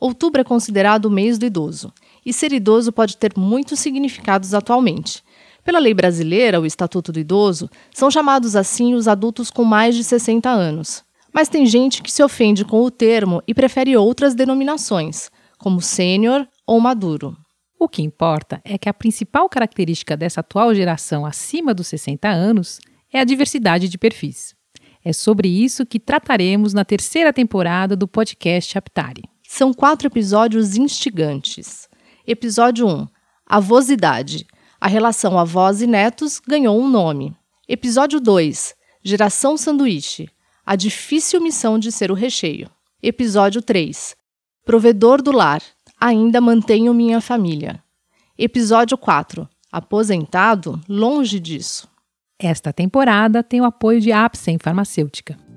[0.00, 1.92] Outubro é considerado o mês do idoso,
[2.24, 5.22] e ser idoso pode ter muitos significados atualmente.
[5.62, 10.02] Pela lei brasileira, o Estatuto do Idoso, são chamados assim os adultos com mais de
[10.02, 11.04] 60 anos.
[11.32, 16.48] Mas tem gente que se ofende com o termo e prefere outras denominações, como sênior
[16.66, 17.36] ou maduro.
[17.78, 22.78] O que importa é que a principal característica dessa atual geração acima dos 60 anos
[23.12, 24.54] é a diversidade de perfis.
[25.04, 29.22] É sobre isso que trataremos na terceira temporada do podcast Aptari.
[29.52, 31.88] São quatro episódios instigantes.
[32.24, 33.08] Episódio 1:
[33.44, 34.46] Avosidade.
[34.80, 37.36] A relação avós e netos ganhou um nome.
[37.68, 40.28] Episódio 2: Geração Sanduíche.
[40.64, 42.70] A difícil missão de ser o recheio.
[43.02, 44.14] Episódio 3:
[44.64, 45.60] Provedor do lar.
[46.00, 47.82] Ainda mantenho minha família.
[48.38, 50.80] Episódio 4: Aposentado?
[50.88, 51.88] Longe disso.
[52.38, 55.49] Esta temporada tem o apoio de Apsen Farmacêutica.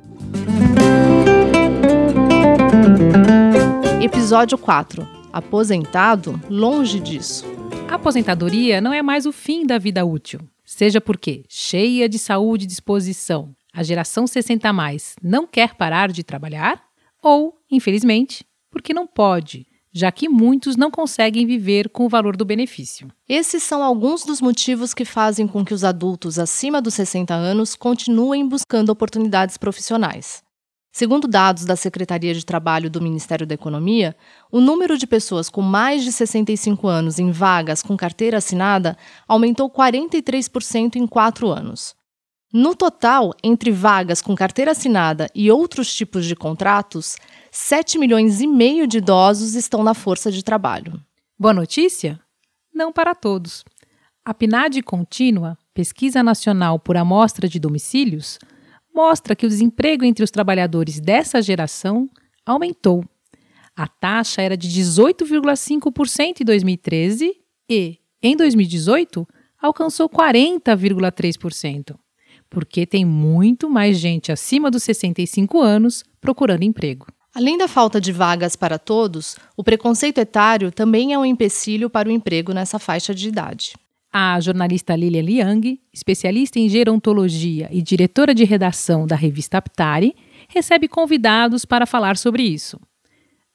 [4.03, 6.37] Episódio 4: Aposentado?
[6.49, 7.45] Longe disso.
[7.87, 10.41] A aposentadoria não é mais o fim da vida útil.
[10.65, 16.11] Seja porque, cheia de saúde e disposição, a geração 60 a mais não quer parar
[16.11, 16.83] de trabalhar,
[17.21, 22.43] ou, infelizmente, porque não pode, já que muitos não conseguem viver com o valor do
[22.43, 23.07] benefício.
[23.29, 27.73] Esses são alguns dos motivos que fazem com que os adultos acima dos 60 anos
[27.73, 30.43] continuem buscando oportunidades profissionais.
[30.95, 34.15] Segundo dados da Secretaria de Trabalho do Ministério da Economia,
[34.51, 38.95] o número de pessoas com mais de 65 anos em vagas com carteira assinada
[39.27, 41.95] aumentou 43% em quatro anos.
[42.53, 47.17] No total, entre vagas com carteira assinada e outros tipos de contratos,
[47.51, 51.01] 7 milhões e meio de idosos estão na força de trabalho.
[51.39, 52.19] Boa notícia?
[52.71, 53.65] Não para todos.
[54.23, 58.37] A PNAD contínua, Pesquisa Nacional por Amostra de Domicílios,
[58.93, 62.09] mostra que o desemprego entre os trabalhadores dessa geração
[62.45, 63.03] aumentou.
[63.75, 67.35] A taxa era de 18,5% em 2013
[67.69, 69.27] e, em 2018,
[69.59, 71.95] alcançou 40,3%,
[72.49, 77.07] porque tem muito mais gente acima dos 65 anos procurando emprego.
[77.33, 82.07] Além da falta de vagas para todos, o preconceito etário também é um empecilho para
[82.07, 83.73] o emprego nessa faixa de idade.
[84.15, 90.15] A jornalista Lilian Liang, especialista em gerontologia e diretora de redação da revista Aptari,
[90.47, 92.79] recebe convidados para falar sobre isso.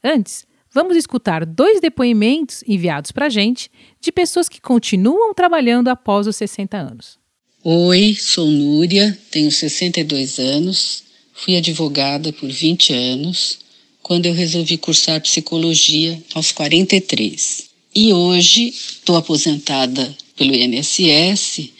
[0.03, 3.71] Antes, vamos escutar dois depoimentos enviados para a gente
[4.01, 7.21] de pessoas que continuam trabalhando após os 60 anos.
[7.63, 11.05] Oi, sou Núria, tenho 62 anos,
[11.35, 13.61] fui advogada por 20 anos,
[14.03, 17.69] quando eu resolvi cursar psicologia aos 43.
[17.95, 21.71] E hoje estou aposentada pelo INSS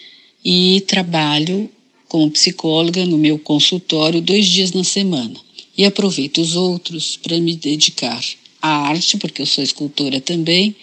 [0.45, 1.71] e trabalho
[2.09, 5.35] como psicóloga no meu consultório dois dias na semana.
[5.77, 8.23] E aproveito os outros para me dedicar
[8.61, 10.75] à arte, porque eu sou escultora também,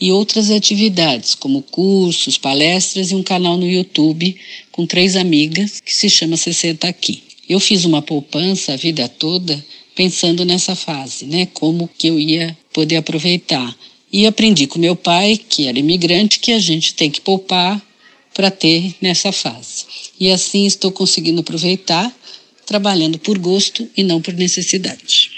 [0.00, 4.36] e outras atividades, como cursos, palestras e um canal no YouTube
[4.72, 7.22] com três amigas que se chama 60 Aqui.
[7.48, 11.46] Eu fiz uma poupança a vida toda pensando nessa fase, né?
[11.52, 13.76] Como que eu ia poder aproveitar.
[14.12, 17.80] E aprendi com meu pai, que era imigrante, que a gente tem que poupar
[18.34, 19.86] para ter nessa fase.
[20.20, 22.14] E assim estou conseguindo aproveitar,
[22.66, 25.30] trabalhando por gosto e não por necessidade.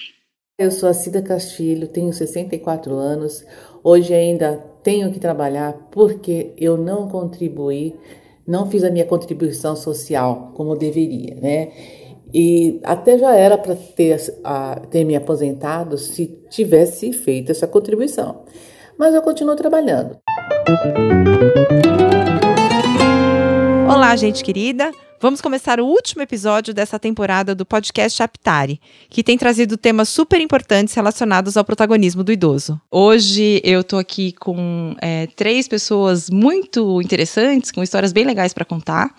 [0.59, 3.45] Eu sou a Cida Castilho, tenho 64 anos.
[3.83, 7.95] Hoje ainda tenho que trabalhar porque eu não contribuí,
[8.47, 11.73] não fiz a minha contribuição social como deveria, né?
[12.35, 14.19] E até já era para ter,
[14.91, 18.43] ter me aposentado se tivesse feito essa contribuição.
[18.99, 20.17] Mas eu continuo trabalhando.
[23.89, 24.91] Olá, gente querida.
[25.21, 30.41] Vamos começar o último episódio dessa temporada do podcast Aptari, que tem trazido temas super
[30.41, 32.79] importantes relacionados ao protagonismo do idoso.
[32.91, 38.65] Hoje eu estou aqui com é, três pessoas muito interessantes, com histórias bem legais para
[38.65, 39.15] contar.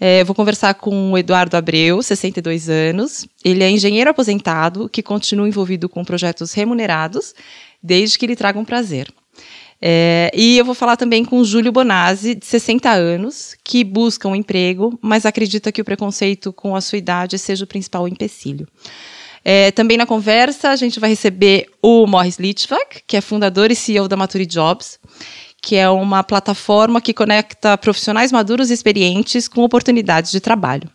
[0.00, 3.26] É, vou conversar com o Eduardo Abreu, 62 anos.
[3.44, 7.34] Ele é engenheiro aposentado que continua envolvido com projetos remunerados,
[7.82, 9.12] desde que lhe tragam prazer.
[9.82, 14.34] É, e eu vou falar também com Júlio Bonazzi, de 60 anos, que busca um
[14.34, 18.66] emprego, mas acredita que o preconceito com a sua idade seja o principal empecilho.
[19.42, 23.74] É, também na conversa a gente vai receber o Morris Litvak, que é fundador e
[23.76, 24.98] CEO da Maturi Jobs,
[25.62, 30.88] que é uma plataforma que conecta profissionais maduros e experientes com oportunidades de trabalho.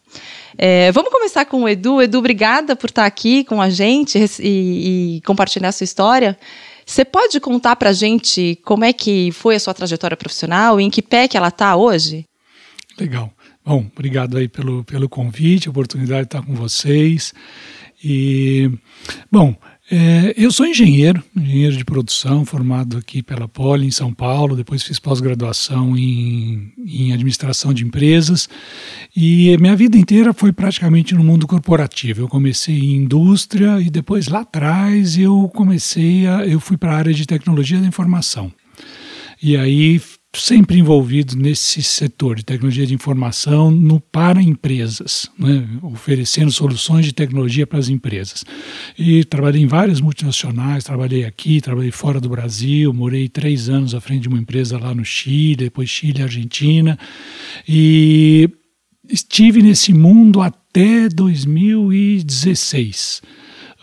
[0.57, 2.01] É, vamos começar com o Edu.
[2.01, 6.37] Edu, obrigada por estar aqui com a gente e, e compartilhar sua história.
[6.85, 10.83] Você pode contar para a gente como é que foi a sua trajetória profissional e
[10.83, 12.25] em que pé que ela está hoje?
[12.99, 13.31] Legal.
[13.65, 17.33] Bom, obrigado aí pelo, pelo convite, oportunidade de estar com vocês.
[18.03, 18.69] E,
[19.31, 19.55] bom,
[19.91, 24.81] é, eu sou engenheiro, engenheiro de produção, formado aqui pela Poli em São Paulo, depois
[24.81, 28.49] fiz pós-graduação em, em administração de empresas
[29.15, 32.21] e minha vida inteira foi praticamente no mundo corporativo.
[32.21, 36.97] Eu comecei em indústria e depois lá atrás eu comecei a, eu fui para a
[36.97, 38.51] área de tecnologia da informação.
[39.41, 40.01] E aí
[40.37, 47.13] sempre envolvido nesse setor de tecnologia de informação no, para empresas, né, oferecendo soluções de
[47.13, 48.45] tecnologia para as empresas.
[48.97, 54.01] E trabalhei em várias multinacionais, trabalhei aqui, trabalhei fora do Brasil, morei três anos à
[54.01, 56.99] frente de uma empresa lá no Chile, depois Chile Argentina,
[57.67, 58.49] e
[59.09, 63.21] estive nesse mundo até 2016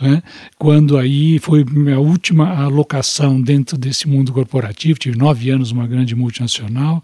[0.02, 0.22] né?
[0.58, 6.16] quando aí foi minha última alocação dentro desse mundo corporativo, tive nove anos numa grande
[6.16, 7.02] multinacional,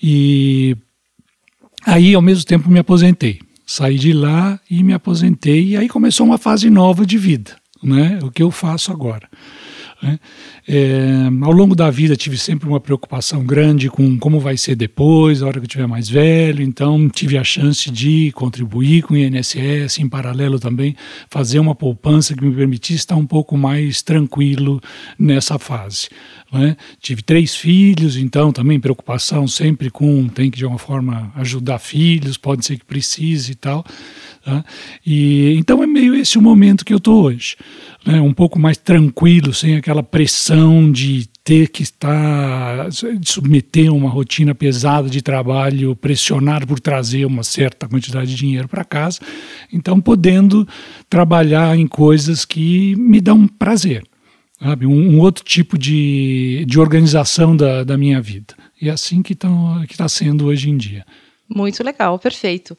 [0.00, 0.76] e
[1.86, 3.40] aí ao mesmo tempo me aposentei.
[3.66, 8.18] Saí de lá e me aposentei, e aí começou uma fase nova de vida, né?
[8.22, 9.28] o que eu faço agora.
[10.02, 10.18] Né?
[10.66, 15.42] É, ao longo da vida tive sempre uma preocupação grande com como vai ser depois,
[15.42, 19.16] a hora que eu estiver mais velho, então tive a chance de contribuir com o
[19.16, 20.94] INSS, em paralelo também
[21.28, 24.80] fazer uma poupança que me permitisse estar um pouco mais tranquilo
[25.18, 26.08] nessa fase.
[26.52, 26.76] Né?
[27.00, 32.36] Tive três filhos, então também preocupação sempre com tem que de alguma forma ajudar filhos,
[32.36, 33.84] pode ser que precise e tal.
[34.48, 34.64] Tá?
[35.04, 37.54] E então é meio esse o momento que eu estou hoje,
[38.06, 38.18] né?
[38.18, 44.54] um pouco mais tranquilo, sem aquela pressão de ter que estar de submeter uma rotina
[44.54, 49.20] pesada de trabalho, pressionado por trazer uma certa quantidade de dinheiro para casa,
[49.70, 50.66] então podendo
[51.10, 54.02] trabalhar em coisas que me dão prazer,
[54.58, 54.86] sabe?
[54.86, 58.54] Um, um outro tipo de, de organização da, da minha vida.
[58.80, 61.04] E é assim que está sendo hoje em dia.
[61.46, 62.74] Muito legal, perfeito.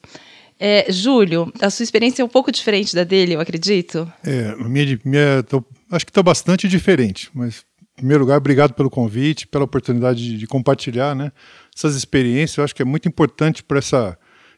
[0.59, 4.11] É, Júlio, a sua experiência é um pouco diferente da dele, eu acredito.
[4.23, 7.63] É, minha, minha tô, acho que está bastante diferente, mas
[7.93, 11.31] em primeiro lugar, obrigado pelo convite, pela oportunidade de, de compartilhar né,
[11.75, 12.57] essas experiências.
[12.57, 13.79] Eu acho que é muito importante para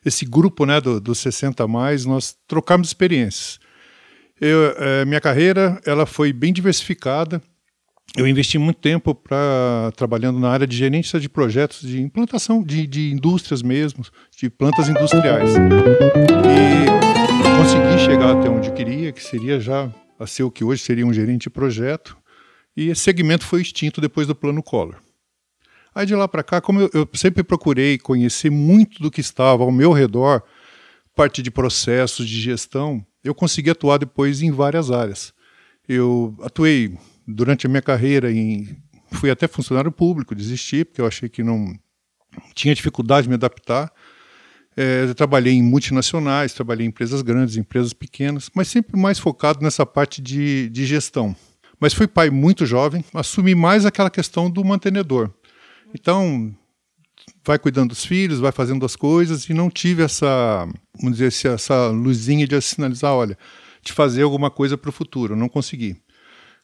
[0.04, 3.60] esse grupo né, dos do 60 mais nós trocarmos experiências.
[4.40, 7.42] Eu, é, minha carreira ela foi bem diversificada
[8.18, 12.86] eu investi muito tempo para trabalhando na área de gerência de projetos de implantação de,
[12.86, 14.04] de indústrias mesmo,
[14.38, 15.52] de plantas industriais.
[15.56, 21.06] E consegui chegar até onde queria, que seria já a ser o que hoje seria
[21.06, 22.18] um gerente de projeto.
[22.76, 24.96] E esse segmento foi extinto depois do Plano Collor.
[25.94, 29.64] Aí de lá para cá, como eu, eu, sempre procurei conhecer muito do que estava
[29.64, 30.42] ao meu redor,
[31.16, 35.34] parte de processos de gestão, eu consegui atuar depois em várias áreas.
[35.88, 38.78] Eu atuei durante a minha carreira em,
[39.12, 41.74] fui até funcionário público, desisti porque eu achei que não
[42.54, 43.92] tinha dificuldade de me adaptar.
[44.76, 49.86] É, trabalhei em multinacionais, trabalhei em empresas grandes, empresas pequenas, mas sempre mais focado nessa
[49.86, 51.36] parte de, de gestão.
[51.80, 55.30] Mas fui pai muito jovem, assumi mais aquela questão do mantenedor.
[55.94, 56.56] Então,
[57.44, 61.88] vai cuidando dos filhos, vai fazendo as coisas e não tive essa, vamos dizer, essa
[61.88, 63.38] luzinha de sinalizar, olha,
[63.84, 65.36] de fazer alguma coisa para o futuro.
[65.36, 65.98] Não consegui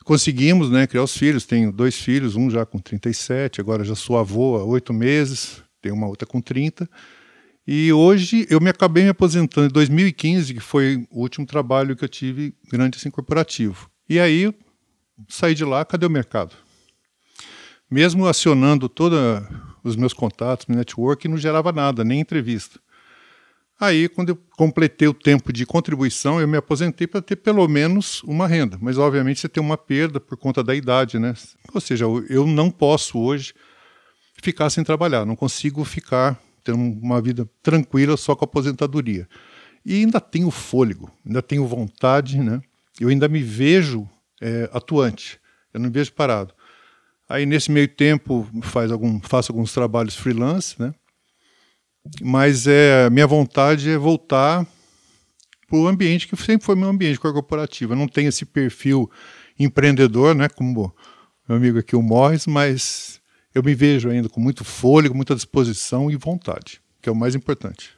[0.08, 1.46] conseguimos né, criar os filhos.
[1.46, 5.94] Tenho dois filhos, um já com 37, agora já sou avô há oito meses, tenho
[5.94, 6.90] uma outra com 30.
[7.68, 12.06] E hoje eu me acabei me aposentando em 2015, que foi o último trabalho que
[12.06, 13.90] eu tive grande assim corporativo.
[14.10, 14.56] E aí
[15.28, 16.56] saí de lá, cadê o mercado?
[17.92, 19.20] Mesmo acionando todos
[19.84, 22.80] os meus contatos, meu network, não gerava nada, nem entrevista.
[23.79, 28.24] Aí, quando eu completei o tempo de contribuição, eu me aposentei para ter pelo menos
[28.24, 28.77] uma renda.
[28.81, 31.36] Mas, obviamente, você tem uma perda por conta da idade, né?
[31.72, 33.53] Ou seja, eu não posso hoje
[34.41, 39.27] ficar sem trabalhar, não consigo ficar tendo uma vida tranquila só com a aposentadoria.
[39.86, 42.62] E ainda tenho fôlego, ainda tenho vontade, né?
[43.00, 44.10] Eu ainda me vejo
[44.41, 45.39] é, atuante,
[45.72, 46.53] eu não me vejo parado.
[47.29, 50.93] Aí, nesse meio tempo, faz algum, faço alguns trabalhos freelance, né?
[52.22, 54.66] Mas é, minha vontade é voltar
[55.68, 57.94] para o ambiente que sempre foi meu ambiente corporativo.
[57.94, 59.10] Eu não tenho esse perfil
[59.60, 60.94] empreendedor, né, como
[61.48, 63.20] meu amigo aqui o Morris, mas
[63.54, 67.36] eu me vejo ainda com muito fôlego, muita disposição e vontade, que é o mais
[67.36, 67.98] importante.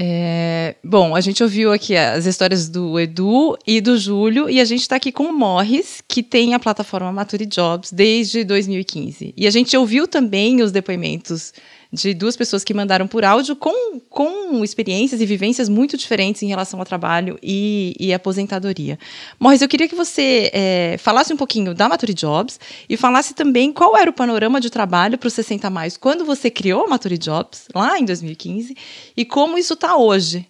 [0.00, 4.64] É, bom, a gente ouviu aqui as histórias do Edu e do Júlio, e a
[4.64, 9.34] gente está aqui com o Morris, que tem a plataforma Mature Jobs desde 2015.
[9.36, 11.52] E a gente ouviu também os depoimentos
[11.92, 16.48] de duas pessoas que mandaram por áudio com, com experiências e vivências muito diferentes em
[16.48, 18.98] relação ao trabalho e, e aposentadoria.
[19.40, 23.72] Morris, eu queria que você é, falasse um pouquinho da Mature Jobs e falasse também
[23.72, 27.16] qual era o panorama de trabalho para os 60 mais quando você criou a Mature
[27.16, 28.76] Jobs, lá em 2015,
[29.16, 30.46] e como isso está hoje.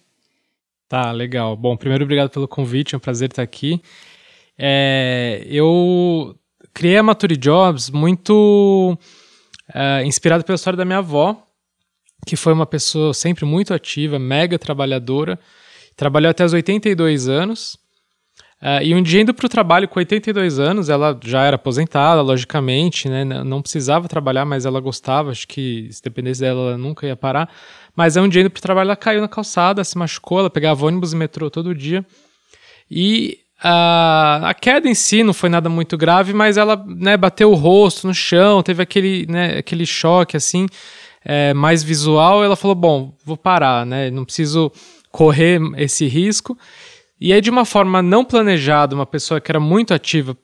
[0.89, 1.55] Tá, legal.
[1.55, 3.81] Bom, primeiro, obrigado pelo convite, é um prazer estar aqui.
[4.57, 6.35] É, eu
[6.73, 8.97] criei a Mature Jobs muito
[9.69, 11.45] uh, inspirado pela história da minha avó,
[12.25, 15.39] que foi uma pessoa sempre muito ativa, mega trabalhadora,
[15.95, 17.77] trabalhou até os 82 anos.
[18.61, 22.21] Uh, e um dia indo para o trabalho com 82 anos, ela já era aposentada,
[22.21, 23.23] logicamente, né?
[23.23, 27.49] não precisava trabalhar, mas ela gostava, acho que se dependesse dela, ela nunca ia parar.
[27.95, 30.85] Mas um dia indo para o trabalho, ela caiu na calçada, se machucou, ela pegava
[30.85, 32.05] ônibus e metrô todo dia.
[32.91, 37.51] E Uh, a queda em si não foi nada muito grave, mas ela né, bateu
[37.51, 40.65] o rosto no chão, teve aquele, né, aquele choque assim,
[41.25, 42.43] é, mais visual.
[42.43, 44.71] ela falou: Bom, vou parar, né, não preciso
[45.11, 46.57] correr esse risco.
[47.19, 50.37] E aí, de uma forma não planejada, uma pessoa que era muito ativa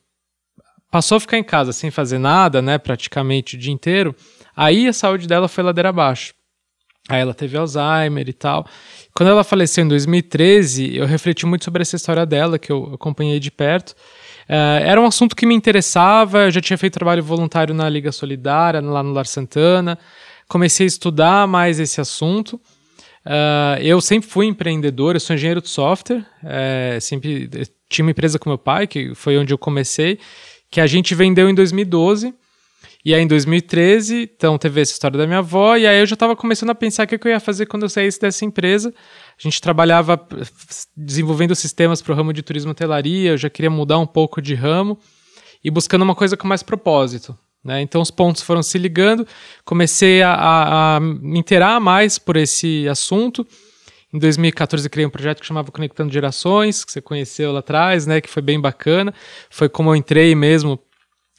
[0.91, 4.15] passou a ficar em casa sem fazer nada, né, praticamente o dia inteiro.
[4.55, 6.33] Aí a saúde dela foi ladeira abaixo.
[7.07, 8.65] Aí ela teve Alzheimer e tal.
[9.13, 13.39] Quando ela faleceu em 2013, eu refleti muito sobre essa história dela, que eu acompanhei
[13.39, 13.91] de perto.
[14.49, 18.11] Uh, era um assunto que me interessava, eu já tinha feito trabalho voluntário na Liga
[18.11, 19.97] Solidária, lá no Lar Santana.
[20.47, 22.59] Comecei a estudar mais esse assunto.
[23.25, 27.49] Uh, eu sempre fui empreendedor, eu sou engenheiro de software, é, sempre
[27.89, 30.19] tinha uma empresa com meu pai, que foi onde eu comecei,
[30.69, 32.33] que a gente vendeu em 2012.
[33.05, 36.15] E aí, em 2013, então teve essa história da minha avó, e aí eu já
[36.15, 38.91] estava começando a pensar o que eu ia fazer quando eu saísse dessa empresa.
[39.37, 40.19] A gente trabalhava
[40.97, 44.41] desenvolvendo sistemas para o ramo de turismo e hotelaria, eu já queria mudar um pouco
[44.41, 44.97] de ramo
[45.63, 47.37] e buscando uma coisa com mais propósito.
[47.63, 47.79] Né?
[47.81, 49.27] Então os pontos foram se ligando,
[49.63, 53.45] comecei a, a, a me inteirar mais por esse assunto.
[54.11, 58.19] Em 2014 criei um projeto que chamava Conectando Gerações, que você conheceu lá atrás, né,
[58.19, 59.13] que foi bem bacana.
[59.51, 60.79] Foi como eu entrei mesmo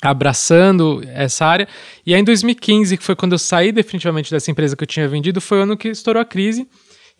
[0.02, 1.68] abraçando essa área.
[2.04, 5.08] E aí em 2015, que foi quando eu saí definitivamente dessa empresa que eu tinha
[5.08, 6.68] vendido, foi o ano que estourou a crise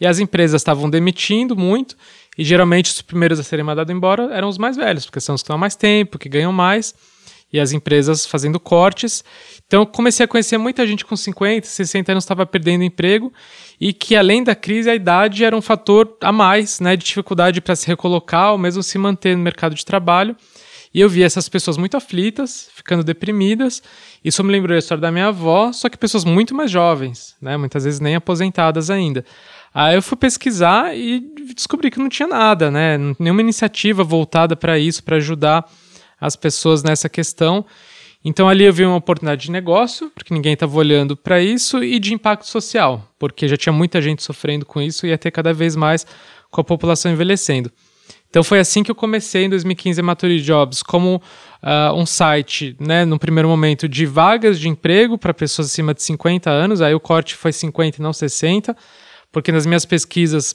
[0.01, 1.97] e as empresas estavam demitindo muito
[2.37, 5.41] e geralmente os primeiros a serem mandados embora eram os mais velhos, porque são os
[5.41, 6.95] que estão mais tempo, que ganham mais
[7.53, 9.25] e as empresas fazendo cortes.
[9.67, 13.33] Então eu comecei a conhecer muita gente com 50, 60 anos estava perdendo emprego
[13.81, 17.61] e que além da crise a idade era um fator a mais, né, de dificuldade
[17.61, 20.37] para se recolocar ou mesmo se manter no mercado de trabalho.
[20.97, 23.83] E eu vi essas pessoas muito aflitas, ficando deprimidas.
[24.25, 27.55] Isso me lembrou a história da minha avó, só que pessoas muito mais jovens, né?
[27.59, 29.23] Muitas vezes nem aposentadas ainda.
[29.75, 31.21] Aí eu fui pesquisar e
[31.55, 32.97] descobri que não tinha nada, né?
[33.19, 35.71] Nenhuma iniciativa voltada para isso, para ajudar
[36.19, 37.67] as pessoas nessa questão.
[38.25, 41.99] Então ali eu vi uma oportunidade de negócio, porque ninguém estava olhando para isso, e
[41.99, 45.53] de impacto social, porque já tinha muita gente sofrendo com isso e ia ter cada
[45.53, 46.07] vez mais
[46.51, 47.71] com a população envelhecendo.
[48.37, 51.23] Então foi assim que eu comecei em 2015 a Mature Jobs, como
[51.63, 56.03] uh, um site, né, no primeiro momento, de vagas de emprego para pessoas acima de
[56.03, 58.77] 50 anos, aí o corte foi 50 e não 60,
[59.33, 60.55] porque nas minhas pesquisas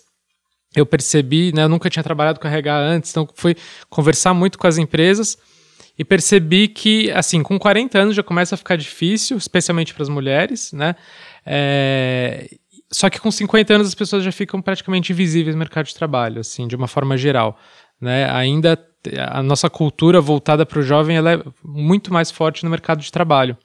[0.75, 3.55] eu percebi, né, eu nunca tinha trabalhado com RH antes, então fui
[3.89, 5.35] conversar muito com as empresas
[5.97, 10.09] e percebi que, assim, com 40 anos já começa a ficar difícil, especialmente para as
[10.09, 10.95] mulheres, né,
[11.43, 12.47] é,
[12.91, 16.41] só que com 50 anos as pessoas já ficam praticamente invisíveis no mercado de trabalho,
[16.41, 17.57] assim, de uma forma geral.
[17.99, 18.29] Né?
[18.29, 18.77] Ainda
[19.29, 23.11] a nossa cultura voltada para o jovem ela é muito mais forte no mercado de
[23.11, 23.57] trabalho.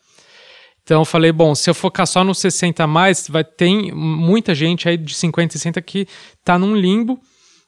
[0.83, 4.55] Então eu falei, bom, se eu focar só nos 60 a mais, vai ter muita
[4.55, 6.07] gente aí de 50 e 60 que
[6.39, 7.21] está num limbo,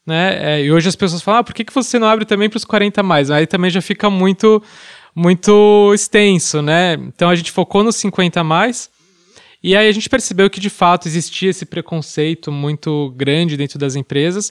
[0.06, 0.38] né?
[0.40, 2.56] É, e hoje as pessoas falam, ah, por que, que você não abre também para
[2.56, 3.28] os 40 a mais?
[3.28, 4.62] Aí também já fica muito,
[5.12, 6.94] muito extenso, né?
[6.94, 8.88] Então a gente focou nos 50 a mais,
[9.68, 13.96] e aí a gente percebeu que de fato existia esse preconceito muito grande dentro das
[13.96, 14.50] empresas.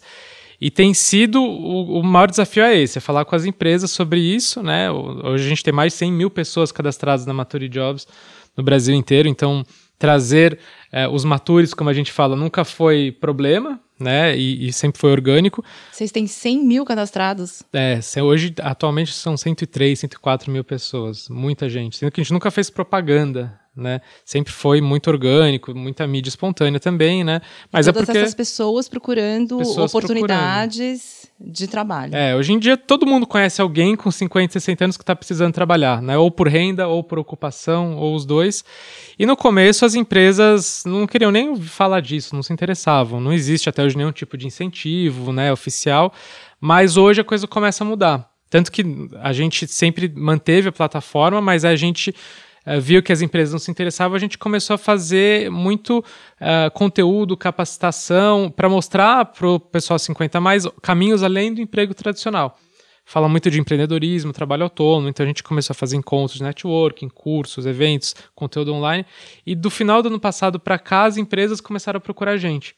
[0.62, 4.20] E tem sido o, o maior desafio é esse, é falar com as empresas sobre
[4.20, 4.92] isso, né?
[4.92, 8.08] Hoje a gente tem mais de 100 mil pessoas cadastradas na Mature Jobs
[8.56, 9.66] no Brasil inteiro, então
[9.98, 10.60] trazer
[10.92, 14.38] é, os matures, como a gente fala, nunca foi problema, né?
[14.38, 15.66] E, e, sempre foi orgânico.
[15.92, 17.64] Vocês têm 100 mil cadastrados?
[17.74, 21.28] É, hoje, atualmente, são 103, 104 mil pessoas.
[21.28, 21.98] Muita gente.
[21.98, 24.02] Sendo que a gente nunca fez propaganda né?
[24.26, 27.42] Sempre foi muito orgânico, muita mídia espontânea também, né?
[27.72, 31.54] Mas é Todas é porque essas pessoas procurando pessoas oportunidades procurando.
[31.54, 32.16] de trabalho.
[32.16, 35.54] É, hoje em dia todo mundo conhece alguém com 50, 60 anos que está precisando
[35.54, 36.18] trabalhar, né?
[36.18, 38.66] Ou por renda, ou por ocupação, ou os dois.
[39.18, 43.20] E no começo as empresas não queriam nem falar disso, não se interessavam.
[43.20, 46.12] Não existe até hoje nenhum tipo de incentivo, né, oficial.
[46.60, 48.38] Mas hoje a coisa começa a mudar.
[48.50, 48.84] Tanto que
[49.22, 52.16] a gente sempre manteve a plataforma, mas a gente
[52.82, 57.38] viu que as empresas não se interessavam, a gente começou a fazer muito uh, conteúdo,
[57.38, 62.58] capacitação, para mostrar para o pessoal 50 mais caminhos além do emprego tradicional.
[63.06, 67.08] Fala muito de empreendedorismo, trabalho autônomo, então a gente começou a fazer encontros de networking,
[67.08, 69.06] cursos, eventos, conteúdo online.
[69.46, 72.76] E do final do ano passado para cá, as empresas começaram a procurar a gente.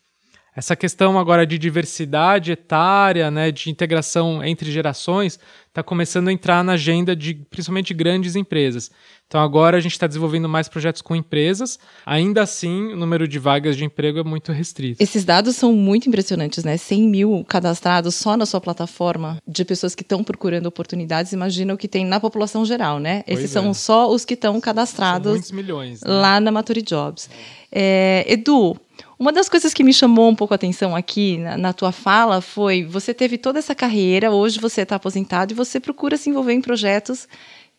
[0.59, 5.39] Essa questão agora de diversidade etária, né, de integração entre gerações,
[5.69, 8.91] está começando a entrar na agenda de principalmente grandes empresas.
[9.25, 11.79] Então agora a gente está desenvolvendo mais projetos com empresas.
[12.05, 15.01] Ainda assim, o número de vagas de emprego é muito restrito.
[15.01, 16.75] Esses dados são muito impressionantes, né?
[16.75, 21.31] 100 mil cadastrados só na sua plataforma de pessoas que estão procurando oportunidades.
[21.31, 23.23] Imagina o que tem na população geral, né?
[23.25, 23.61] Pois Esses é.
[23.61, 26.11] são só os que estão cadastrados são milhões, né?
[26.11, 27.29] lá na Maturi Jobs.
[27.71, 28.75] É, Edu,
[29.19, 32.39] uma das coisas que me chamou um pouco a atenção aqui na, na tua fala
[32.39, 36.53] foi você teve toda essa carreira, hoje você está aposentado e você procura se envolver
[36.53, 37.27] em projetos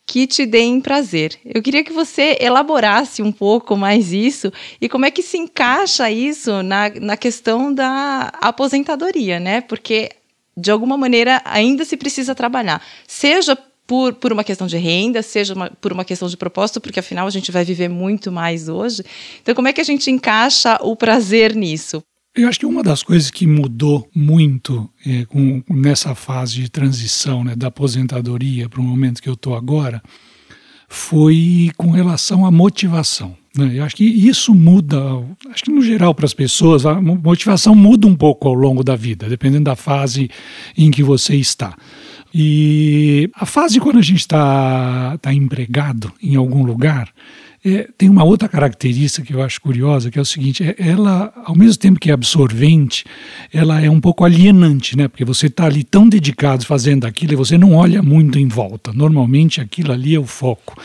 [0.05, 1.39] que te deem prazer.
[1.43, 6.11] Eu queria que você elaborasse um pouco mais isso e como é que se encaixa
[6.11, 9.61] isso na, na questão da aposentadoria, né?
[9.61, 10.09] Porque
[10.55, 13.57] de alguma maneira ainda se precisa trabalhar, seja
[13.91, 17.27] por, por uma questão de renda, seja uma, por uma questão de propósito, porque afinal
[17.27, 19.03] a gente vai viver muito mais hoje.
[19.41, 22.01] Então, como é que a gente encaixa o prazer nisso?
[22.33, 27.43] Eu acho que uma das coisas que mudou muito é, com, nessa fase de transição
[27.43, 30.01] né, da aposentadoria para o momento que eu estou agora
[30.87, 33.35] foi com relação à motivação.
[33.57, 33.71] Né?
[33.73, 35.01] Eu acho que isso muda,
[35.53, 38.95] acho que no geral para as pessoas, a motivação muda um pouco ao longo da
[38.95, 40.29] vida, dependendo da fase
[40.77, 41.75] em que você está.
[42.33, 47.09] E a fase quando a gente está tá empregado em algum lugar,
[47.63, 51.31] é, tem uma outra característica que eu acho curiosa, que é o seguinte: é, ela,
[51.45, 53.05] ao mesmo tempo que é absorvente,
[53.53, 55.07] ela é um pouco alienante, né?
[55.07, 58.91] Porque você está ali tão dedicado fazendo aquilo e você não olha muito em volta.
[58.93, 60.75] Normalmente aquilo ali é o foco.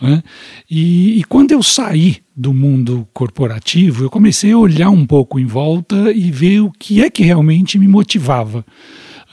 [0.00, 0.22] Né?
[0.70, 5.46] E, e quando eu saí do mundo corporativo, eu comecei a olhar um pouco em
[5.46, 8.64] volta e ver o que é que realmente me motivava.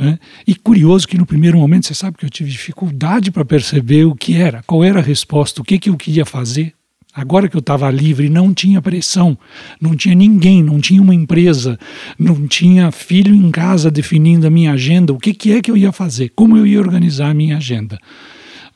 [0.02, 0.18] Né?
[0.48, 4.16] E curioso que no primeiro momento você sabe que eu tive dificuldade para perceber o
[4.16, 6.74] que era, qual era a resposta, o que, que eu queria fazer.
[7.14, 9.38] Agora que eu estava livre, não tinha pressão,
[9.80, 11.78] não tinha ninguém, não tinha uma empresa,
[12.18, 15.78] não tinha filho em casa definindo a minha agenda, o que, que é que eu
[15.78, 18.00] ia fazer, como eu ia organizar a minha agenda.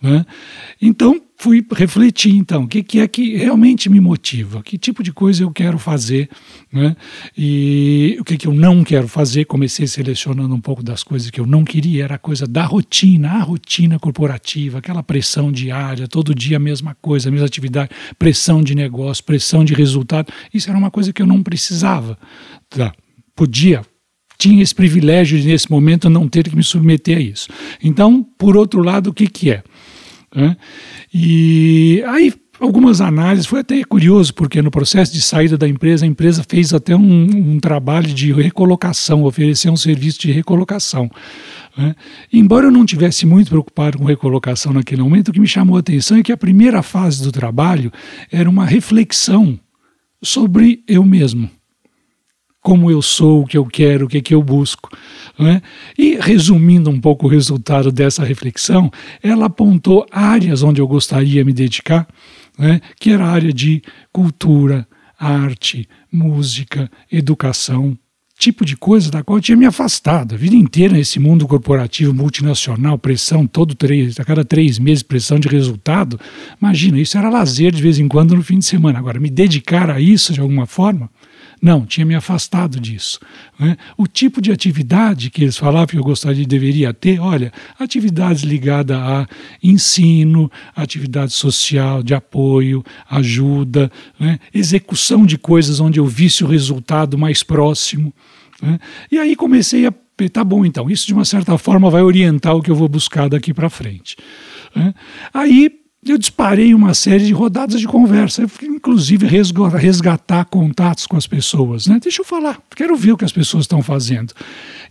[0.02, 0.26] Né?
[0.82, 5.12] Então, fui refletir então, o que, que, é que realmente me motiva, que tipo de
[5.12, 6.30] coisa eu quero fazer,
[6.72, 6.96] né?
[7.38, 9.46] e o que, que eu não quero fazer.
[9.46, 13.32] Comecei selecionando um pouco das coisas que eu não queria, era a coisa da rotina,
[13.32, 18.62] a rotina corporativa, aquela pressão diária, todo dia a mesma coisa, a mesma atividade, pressão
[18.62, 20.32] de negócio, pressão de resultado.
[20.54, 22.18] Isso era uma coisa que eu não precisava.
[22.70, 22.94] Tá?
[23.36, 23.82] Podia
[24.38, 27.48] tinha esse privilégio de, nesse momento, não ter que me submeter a isso.
[27.82, 29.64] Então, por outro lado, o que, que é?
[30.34, 30.56] Né?
[31.14, 36.08] E aí algumas análises, foi até curioso, porque no processo de saída da empresa, a
[36.08, 41.10] empresa fez até um, um trabalho de recolocação, ofereceu um serviço de recolocação.
[41.78, 41.96] Né?
[42.32, 45.80] Embora eu não tivesse muito preocupado com recolocação naquele momento, o que me chamou a
[45.80, 47.92] atenção é que a primeira fase do trabalho
[48.32, 49.60] era uma reflexão
[50.24, 51.50] sobre eu mesmo
[52.66, 54.90] como eu sou, o que eu quero, o que, é que eu busco.
[55.38, 55.62] Né?
[55.96, 61.44] E resumindo um pouco o resultado dessa reflexão, ela apontou áreas onde eu gostaria de
[61.44, 62.08] me dedicar,
[62.58, 62.82] né?
[63.00, 64.88] que era a área de cultura,
[65.20, 67.96] arte, música, educação,
[68.36, 72.16] tipo de coisa da qual eu tinha me afastado a vida inteira nesse mundo corporativo
[72.16, 76.20] multinacional, pressão todo três, a cada três meses, pressão de resultado.
[76.60, 78.98] Imagina, isso era lazer de vez em quando no fim de semana.
[78.98, 81.12] Agora, me dedicar a isso de alguma forma,
[81.62, 83.20] não, tinha me afastado disso.
[83.60, 83.78] Né?
[83.98, 88.44] O tipo de atividade que eles falavam que eu gostaria de deveria ter, olha, atividades
[88.44, 89.28] ligadas a
[89.64, 94.40] ensino, atividade social, de apoio, ajuda, né?
[94.54, 98.14] execução de coisas onde eu visse o resultado mais próximo.
[98.62, 98.80] Né?
[99.12, 99.94] E aí comecei a
[100.32, 103.28] tá bom, então, isso de uma certa forma vai orientar o que eu vou buscar
[103.28, 104.16] daqui para frente.
[104.74, 104.94] Né?
[105.34, 105.70] Aí
[106.12, 111.88] eu disparei uma série de rodadas de conversa, inclusive resgatar contatos com as pessoas.
[111.88, 112.00] Né?
[112.02, 114.34] Deixa eu falar, quero ver o que as pessoas estão fazendo.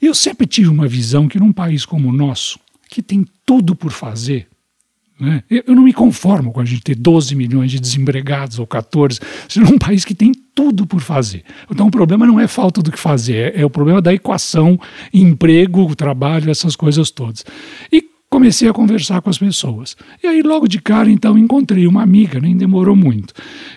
[0.02, 3.76] E eu sempre tive uma visão que num país como o nosso, que tem tudo
[3.76, 4.48] por fazer,
[5.18, 5.44] Né?
[5.48, 9.72] Eu não me conformo com a gente ter 12 milhões de desempregados ou 14, sendo
[9.72, 11.44] um país que tem tudo por fazer.
[11.70, 14.78] Então o problema não é falta do que fazer, é, é o problema da equação
[15.12, 17.44] emprego, trabalho, essas coisas todas.
[17.92, 19.96] E comecei a conversar com as pessoas.
[20.20, 23.32] E aí, logo de cara, então, encontrei uma amiga, nem demorou muito,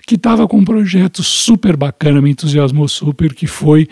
[0.08, 3.88] que estava com um projeto super bacana, me entusiasmou super, que foi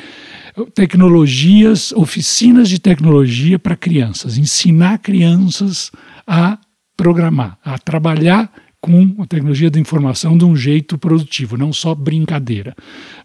[0.74, 5.92] tecnologias, oficinas de tecnologia para crianças, ensinar crianças
[6.26, 6.58] a
[6.98, 8.52] programar, a trabalhar
[8.82, 12.76] com a tecnologia da informação de um jeito produtivo, não só brincadeira.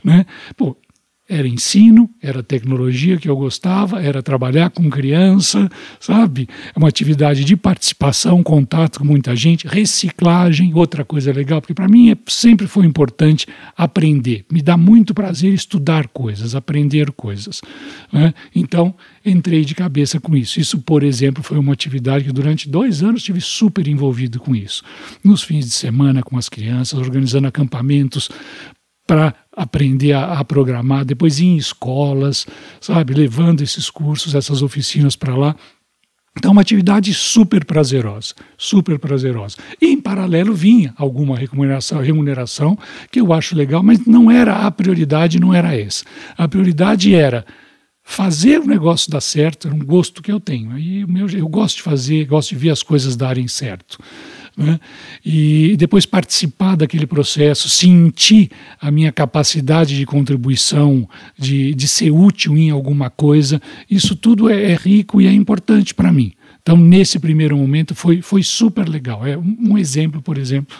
[0.05, 0.27] Né?
[0.59, 0.77] Pô,
[1.31, 6.49] era ensino, era tecnologia que eu gostava, era trabalhar com criança, sabe?
[6.75, 11.87] É uma atividade de participação, contato com muita gente, reciclagem, outra coisa legal, porque para
[11.87, 14.45] mim é, sempre foi importante aprender.
[14.51, 17.63] Me dá muito prazer estudar coisas, aprender coisas.
[18.13, 18.35] Né?
[18.53, 18.93] Então,
[19.25, 20.59] entrei de cabeça com isso.
[20.59, 24.83] Isso, por exemplo, foi uma atividade que durante dois anos estive super envolvido com isso.
[25.23, 28.29] Nos fins de semana com as crianças, organizando acampamentos
[29.07, 32.47] para aprender a, a, programar, depois ir em escolas,
[32.81, 35.57] sabe, levando esses cursos, essas oficinas para lá.
[36.39, 39.57] Então, uma atividade super prazerosa, super prazerosa.
[39.83, 42.79] E, em paralelo, vinha alguma remuneração, remuneração
[43.11, 46.05] que eu acho legal, mas não era a prioridade, não era essa.
[46.39, 47.45] A prioridade era
[48.03, 50.71] fazer o negócio dar certo, era um gosto que eu tenho.
[50.73, 51.05] Aí,
[51.37, 53.99] eu gosto de fazer, gosto de ver as coisas darem certo
[54.57, 54.79] né?
[55.25, 61.09] e depois participar daquele processo, sentir a minha capacidade de contribuição,
[61.39, 63.61] de, de ser útil em alguma coisa,
[63.91, 66.33] isso tudo é, é rico e é importante para mim.
[66.63, 69.27] Então, nesse primeiro momento, foi, foi super legal.
[69.27, 70.77] É um exemplo, por exemplo,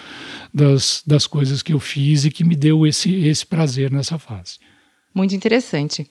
[0.53, 4.59] das, das coisas que eu fiz e que me deu esse, esse prazer nessa fase.
[5.15, 6.09] Muito interessante.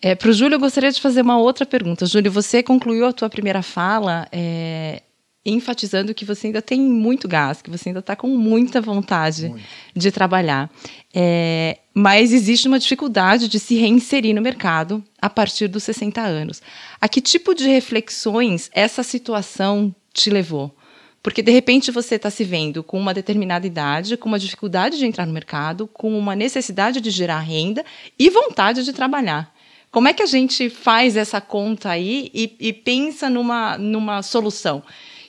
[0.00, 2.06] É, Para o Júlio, eu gostaria de fazer uma outra pergunta.
[2.06, 5.02] Júlio, você concluiu a tua primeira fala é,
[5.50, 9.64] enfatizando que você ainda tem muito gás, que você ainda está com muita vontade muito.
[9.94, 10.70] de trabalhar.
[11.14, 16.62] É, mas existe uma dificuldade de se reinserir no mercado a partir dos 60 anos.
[17.00, 20.74] A que tipo de reflexões essa situação te levou?
[21.22, 25.06] Porque de repente você está se vendo com uma determinada idade, com uma dificuldade de
[25.06, 27.84] entrar no mercado, com uma necessidade de gerar renda
[28.18, 29.52] e vontade de trabalhar.
[29.90, 34.82] Como é que a gente faz essa conta aí e, e pensa numa, numa solução?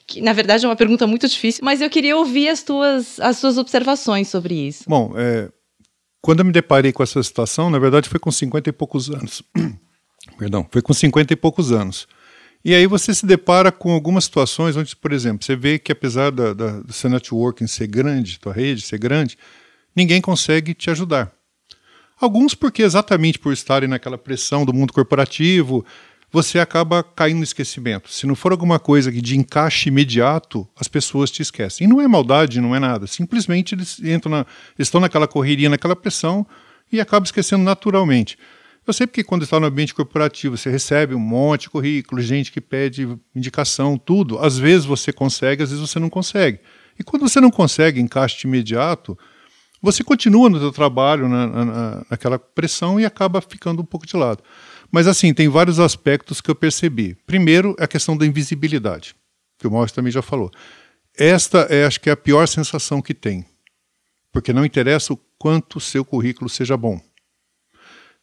[0.09, 3.39] Que na verdade é uma pergunta muito difícil, mas eu queria ouvir as tuas, as
[3.39, 4.83] tuas observações sobre isso.
[4.87, 5.49] Bom, é,
[6.19, 9.43] quando eu me deparei com essa situação, na verdade foi com 50 e poucos anos.
[10.37, 12.07] Perdão, foi com 50 e poucos anos.
[12.65, 16.31] E aí você se depara com algumas situações onde, por exemplo, você vê que apesar
[16.31, 19.37] da, da, do seu networking ser grande, tua rede ser grande,
[19.95, 21.31] ninguém consegue te ajudar.
[22.19, 25.85] Alguns porque exatamente por estarem naquela pressão do mundo corporativo,
[26.31, 28.11] você acaba caindo no esquecimento.
[28.11, 31.85] Se não for alguma coisa de encaixe imediato, as pessoas te esquecem.
[31.85, 33.07] E não é maldade, não é nada.
[33.07, 34.45] Simplesmente eles entram na,
[34.77, 36.45] estão naquela correria, naquela pressão
[36.91, 38.37] e acabam esquecendo naturalmente.
[38.85, 42.51] Eu sei porque quando está no ambiente corporativo, você recebe um monte de currículo, gente
[42.51, 44.39] que pede indicação, tudo.
[44.39, 46.59] Às vezes você consegue, às vezes você não consegue.
[46.97, 49.17] E quando você não consegue encaixe imediato,
[49.81, 54.17] você continua no seu trabalho, na, na, naquela pressão e acaba ficando um pouco de
[54.17, 54.43] lado.
[54.91, 57.15] Mas assim, tem vários aspectos que eu percebi.
[57.25, 59.15] Primeiro, a questão da invisibilidade,
[59.57, 60.51] que o Maurício também já falou.
[61.17, 63.45] Esta é, acho que, é a pior sensação que tem.
[64.31, 66.99] Porque não interessa o quanto o seu currículo seja bom.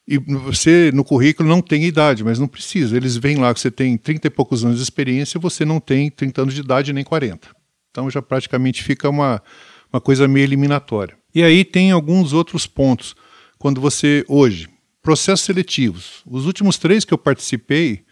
[0.07, 2.95] E você, no currículo, não tem idade, mas não precisa.
[2.95, 5.81] Eles veem lá que você tem 30 e poucos anos de experiência e você não
[5.81, 7.49] tem 30 anos de idade nem 40.
[7.91, 9.43] Então já praticamente fica uma,
[9.91, 11.17] uma coisa meio eliminatória.
[11.35, 13.15] E aí tem alguns outros pontos.
[13.59, 14.69] Quando você, hoje,
[15.07, 16.21] processos seletivos.
[16.25, 18.03] Os últimos três que eu participei,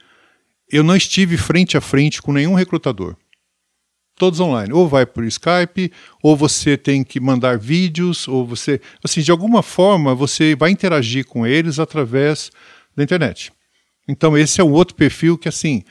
[0.71, 3.17] eu não estive frente a frente com nenhum recrutador.
[4.15, 4.71] Todos online.
[4.71, 5.91] Ou vai por Skype,
[6.23, 8.79] ou você tem que mandar vídeos, ou você.
[9.03, 12.49] Assim, de alguma forma, você vai interagir com eles através
[12.95, 13.51] da internet.
[14.07, 15.83] Então, esse é um outro perfil que, assim,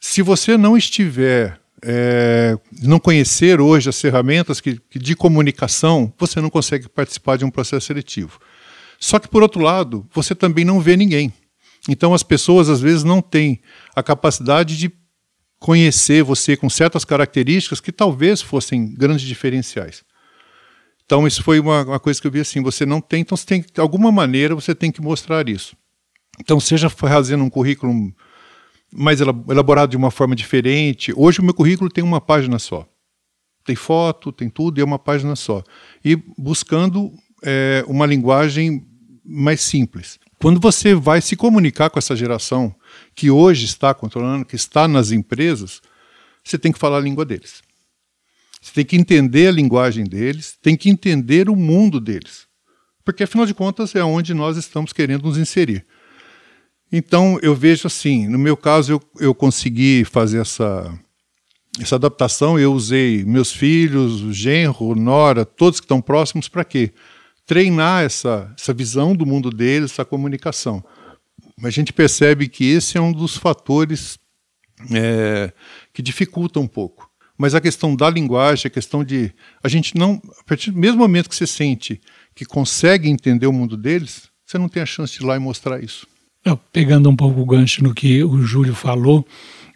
[0.00, 1.56] se você não estiver.
[1.84, 7.44] É, não conhecer hoje as ferramentas que, que de comunicação, você não consegue participar de
[7.44, 8.40] um processo seletivo.
[8.98, 11.32] Só que, por outro lado, você também não vê ninguém.
[11.88, 13.60] Então, as pessoas, às vezes, não têm
[13.94, 14.90] a capacidade de
[15.58, 20.04] conhecer você com certas características que talvez fossem grandes diferenciais.
[21.04, 23.46] Então, isso foi uma, uma coisa que eu vi assim: você não tem, então, você
[23.46, 25.76] tem, de alguma maneira, você tem que mostrar isso.
[26.40, 28.12] Então, seja fazendo um currículo
[28.92, 31.12] mais elaborado de uma forma diferente.
[31.16, 32.86] Hoje, o meu currículo tem uma página só.
[33.64, 35.62] Tem foto, tem tudo, e é uma página só.
[36.04, 38.86] E buscando é, uma linguagem
[39.24, 40.18] mais simples.
[40.38, 42.74] Quando você vai se comunicar com essa geração
[43.14, 45.80] que hoje está controlando, que está nas empresas,
[46.44, 47.62] você tem que falar a língua deles.
[48.74, 52.46] tem que entender a linguagem deles, tem que entender o mundo deles.
[53.04, 55.86] Porque, afinal de contas, é onde nós estamos querendo nos inserir.
[56.90, 60.92] Então, eu vejo assim: no meu caso, eu, eu consegui fazer essa,
[61.80, 62.58] essa adaptação.
[62.58, 66.92] Eu usei meus filhos, o genro, nora, todos que estão próximos, para quê?
[67.46, 70.84] Treinar essa, essa visão do mundo deles, essa comunicação.
[71.62, 74.18] A gente percebe que esse é um dos fatores
[74.92, 75.52] é,
[75.92, 77.10] que dificulta um pouco.
[77.38, 79.32] Mas a questão da linguagem, a questão de.
[79.62, 80.20] A gente não.
[80.40, 82.00] A partir do mesmo momento que você sente
[82.34, 85.38] que consegue entender o mundo deles, você não tem a chance de ir lá e
[85.38, 86.06] mostrar isso.
[86.72, 89.26] Pegando um pouco o gancho no que o Júlio falou,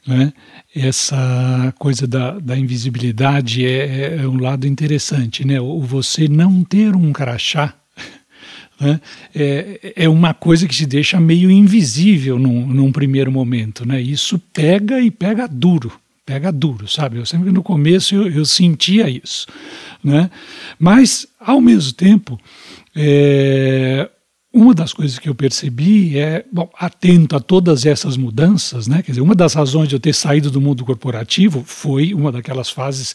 [0.06, 0.32] né,
[0.74, 5.46] essa coisa da, da invisibilidade é, é, um lado interessante.
[5.46, 5.60] Né?
[5.60, 7.74] O você não ter um crachá
[8.80, 9.00] né,
[9.34, 13.86] é, é uma coisa que se deixa meio invisível num, num primeiro momento.
[13.86, 14.00] Né?
[14.00, 15.92] Isso pega e pega duro
[16.24, 17.18] pega duro, sabe?
[17.18, 19.48] Eu sempre no começo eu, eu sentia isso,
[20.04, 20.30] né?
[20.78, 22.38] Mas ao mesmo tempo,
[22.94, 24.08] é,
[24.52, 29.00] uma das coisas que eu percebi é, bom, atento a todas essas mudanças, né?
[29.00, 32.68] Quer dizer, uma das razões de eu ter saído do mundo corporativo foi uma daquelas
[32.68, 33.14] fases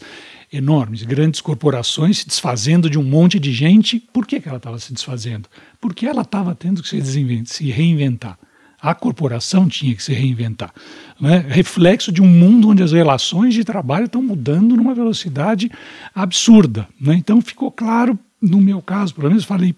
[0.52, 4.00] enormes, grandes corporações se desfazendo de um monte de gente.
[4.14, 5.50] Por que, que ela estava se desfazendo?
[5.82, 8.40] Porque ela estava tendo que se, reinventar.
[8.82, 10.72] A corporação tinha que se reinventar.
[11.20, 11.44] Né?
[11.50, 15.70] Reflexo de um mundo onde as relações de trabalho estão mudando numa velocidade
[16.14, 16.88] absurda.
[17.02, 17.16] Né?
[17.16, 19.76] Então ficou claro, no meu caso, pelo menos, falei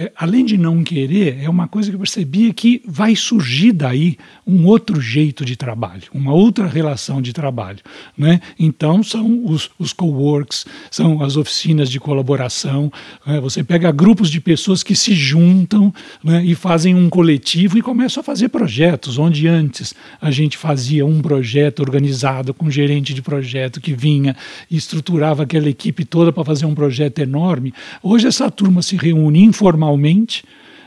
[0.00, 4.16] é, além de não querer, é uma coisa que eu percebia que vai surgir daí
[4.46, 7.80] um outro jeito de trabalho, uma outra relação de trabalho.
[8.16, 8.40] Né?
[8.56, 12.92] Então, são os, os co-works, são as oficinas de colaboração.
[13.26, 13.40] Né?
[13.40, 16.44] Você pega grupos de pessoas que se juntam né?
[16.44, 21.20] e fazem um coletivo e começam a fazer projetos, onde antes a gente fazia um
[21.20, 24.36] projeto organizado com um gerente de projeto que vinha
[24.70, 27.74] e estruturava aquela equipe toda para fazer um projeto enorme.
[28.00, 30.44] Hoje essa turma se reúne informalmente informalmente,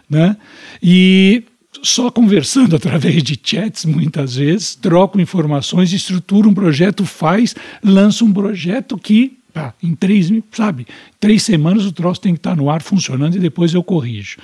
[0.10, 0.38] né?
[0.82, 1.44] E
[1.82, 8.32] só conversando através de chats, muitas vezes, trocam informações, estrutura um projeto, faz, lança um
[8.32, 9.38] projeto que,
[9.82, 10.88] em três, sabe,
[11.20, 14.38] três semanas o troço tem que estar no ar funcionando e depois eu corrijo.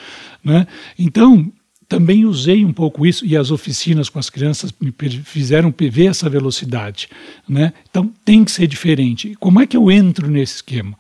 [0.43, 0.65] Né?
[0.97, 1.51] Então,
[1.87, 4.93] também usei um pouco isso e as oficinas com as crianças me
[5.23, 7.07] fizeram ver essa velocidade.
[7.47, 7.71] Né?
[7.89, 9.35] Então, tem que ser diferente.
[9.39, 10.97] Como é que eu entro nesse esquema?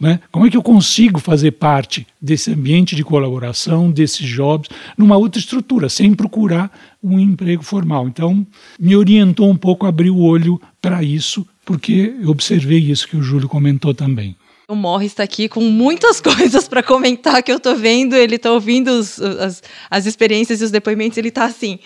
[0.00, 0.20] Né?
[0.30, 5.40] Como é que eu consigo fazer parte desse ambiente de colaboração, desses jobs, numa outra
[5.40, 6.70] estrutura, sem procurar
[7.02, 8.06] um emprego formal?
[8.06, 8.46] Então,
[8.78, 13.16] me orientou um pouco a abrir o olho para isso, porque eu observei isso que
[13.16, 14.36] o Júlio comentou também.
[14.70, 18.52] O Morris está aqui com muitas coisas para comentar que eu estou vendo, ele está
[18.52, 21.80] ouvindo os, as, as experiências e os depoimentos, ele está assim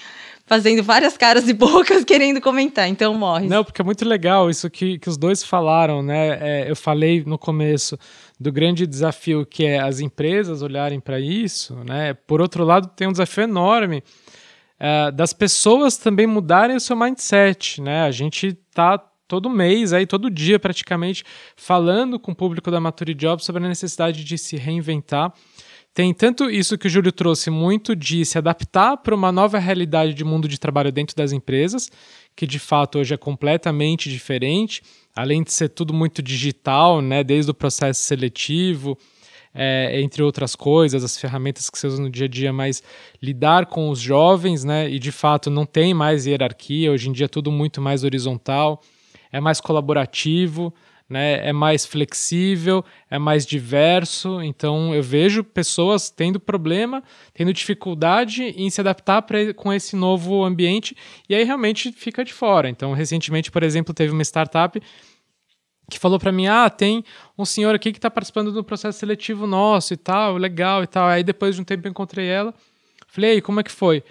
[0.53, 2.87] fazendo várias caras e bocas querendo comentar.
[2.87, 3.49] Então, morre.
[3.49, 6.39] Não, porque é muito legal isso que, que os dois falaram, né?
[6.43, 7.99] É, eu falei no começo
[8.39, 12.13] do grande desafio que é as empresas olharem para isso, né?
[12.13, 14.05] Por outro lado, tem um desafio enorme
[14.79, 18.03] é, das pessoas também mudarem o seu mindset, né?
[18.03, 21.25] A gente tá todo mês, aí todo dia praticamente,
[21.57, 25.33] falando com o público da Mature Jobs sobre a necessidade de se reinventar
[25.95, 30.15] tem tanto isso que o Júlio trouxe muito de se adaptar para uma nova realidade
[30.15, 31.91] de mundo de trabalho dentro das empresas,
[32.35, 34.83] que de fato hoje é completamente diferente,
[35.15, 38.97] além de ser tudo muito digital, né, desde o processo seletivo,
[39.55, 42.83] é, entre outras coisas, as ferramentas que você usa no dia a dia, mas
[43.23, 47.27] lidar com os jovens, né, e de fato não tem mais hierarquia, hoje em dia
[47.27, 48.81] é tudo muito mais horizontal,
[49.31, 50.73] é mais colaborativo,
[51.09, 54.43] né, é mais flexível, é mais diverso.
[54.43, 57.03] Então eu vejo pessoas tendo problema,
[57.35, 60.97] tendo dificuldade em se adaptar pra, com esse novo ambiente
[61.29, 62.69] e aí realmente fica de fora.
[62.69, 64.81] Então recentemente, por exemplo, teve uma startup
[65.91, 67.05] que falou para mim: ah, tem
[67.37, 71.07] um senhor aqui que está participando do processo seletivo nosso e tal, legal e tal.
[71.09, 72.55] Aí depois de um tempo eu encontrei ela,
[73.07, 74.03] falei: como é que foi?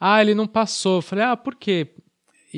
[0.00, 1.02] Ah, ele não passou.
[1.02, 1.88] falei: ah, por quê?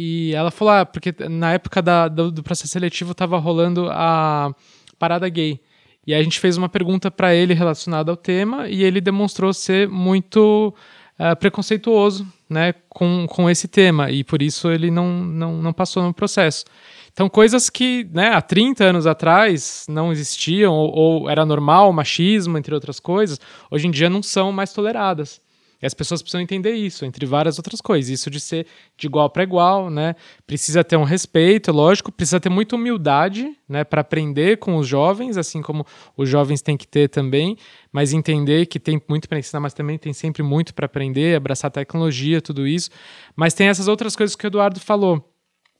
[0.00, 4.54] E ela falou, ah, porque na época da, do, do processo seletivo estava rolando a
[4.96, 5.60] parada gay.
[6.06, 9.88] E a gente fez uma pergunta para ele relacionada ao tema e ele demonstrou ser
[9.88, 10.72] muito
[11.18, 16.04] uh, preconceituoso né, com, com esse tema e por isso ele não, não, não passou
[16.04, 16.64] no processo.
[17.12, 22.56] Então, coisas que né, há 30 anos atrás não existiam ou, ou era normal, machismo,
[22.56, 25.40] entre outras coisas, hoje em dia não são mais toleradas.
[25.80, 28.10] E as pessoas precisam entender isso, entre várias outras coisas.
[28.10, 30.16] Isso de ser de igual para igual, né?
[30.46, 35.36] Precisa ter um respeito, lógico, precisa ter muita humildade, né, para aprender com os jovens,
[35.36, 35.86] assim como
[36.16, 37.56] os jovens têm que ter também,
[37.92, 41.70] mas entender que tem muito para ensinar, mas também tem sempre muito para aprender, abraçar
[41.70, 42.90] tecnologia, tudo isso.
[43.36, 45.32] Mas tem essas outras coisas que o Eduardo falou,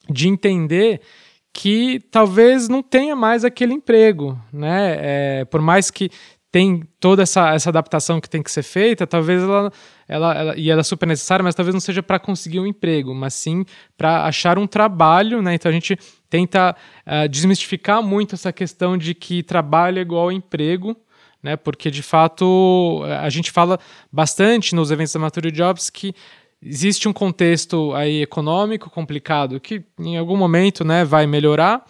[0.08, 1.00] de entender
[1.52, 4.96] que talvez não tenha mais aquele emprego, né?
[5.00, 6.08] É, por mais que
[6.50, 9.72] tem toda essa, essa adaptação que tem que ser feita, talvez ela,
[10.06, 13.14] ela, ela e ela é super necessária, mas talvez não seja para conseguir um emprego,
[13.14, 13.64] mas sim
[13.96, 15.54] para achar um trabalho, né?
[15.54, 15.98] Então a gente
[16.30, 16.74] tenta
[17.06, 20.96] uh, desmistificar muito essa questão de que trabalho é igual emprego,
[21.42, 21.54] né?
[21.56, 23.78] Porque de fato a gente fala
[24.10, 26.14] bastante nos eventos da Mature Jobs que
[26.62, 31.84] existe um contexto aí econômico complicado que em algum momento, né, vai melhorar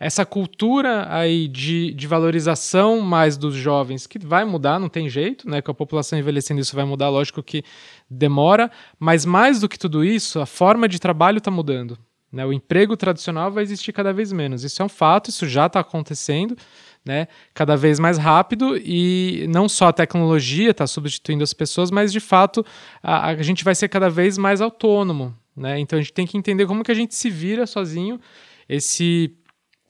[0.00, 5.48] essa cultura aí de, de valorização mais dos jovens, que vai mudar, não tem jeito,
[5.48, 5.60] né?
[5.60, 7.64] Com a população envelhecendo, isso vai mudar, lógico que
[8.08, 11.98] demora, mas mais do que tudo isso, a forma de trabalho está mudando.
[12.30, 12.44] Né?
[12.46, 14.62] O emprego tradicional vai existir cada vez menos.
[14.62, 16.56] Isso é um fato, isso já está acontecendo.
[17.04, 22.12] Né, cada vez mais rápido e não só a tecnologia está substituindo as pessoas, mas
[22.12, 22.66] de fato
[23.02, 25.34] a, a, gente vai ser cada vez mais autônomo.
[25.56, 25.78] Né?
[25.78, 28.20] Então a gente tem que entender como que a gente se vira sozinho.
[28.68, 29.32] Esse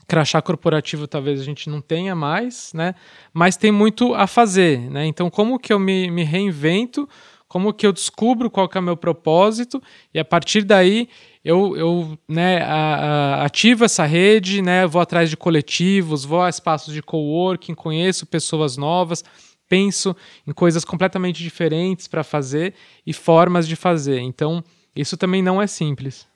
[0.09, 2.94] crachá corporativo talvez a gente não tenha mais, né?
[3.33, 5.05] Mas tem muito a fazer, né?
[5.05, 7.07] Então, como que eu me, me reinvento?
[7.47, 9.83] Como que eu descubro qual que é o meu propósito?
[10.12, 11.09] E a partir daí
[11.44, 14.87] eu, eu né, a, a, ativo essa rede, né?
[14.87, 19.23] Vou atrás de coletivos, vou a espaços de coworking, conheço pessoas novas,
[19.68, 20.16] penso
[20.47, 22.75] em coisas completamente diferentes para fazer
[23.07, 24.21] e formas de fazer.
[24.21, 24.64] Então,
[24.97, 26.27] isso também não é simples.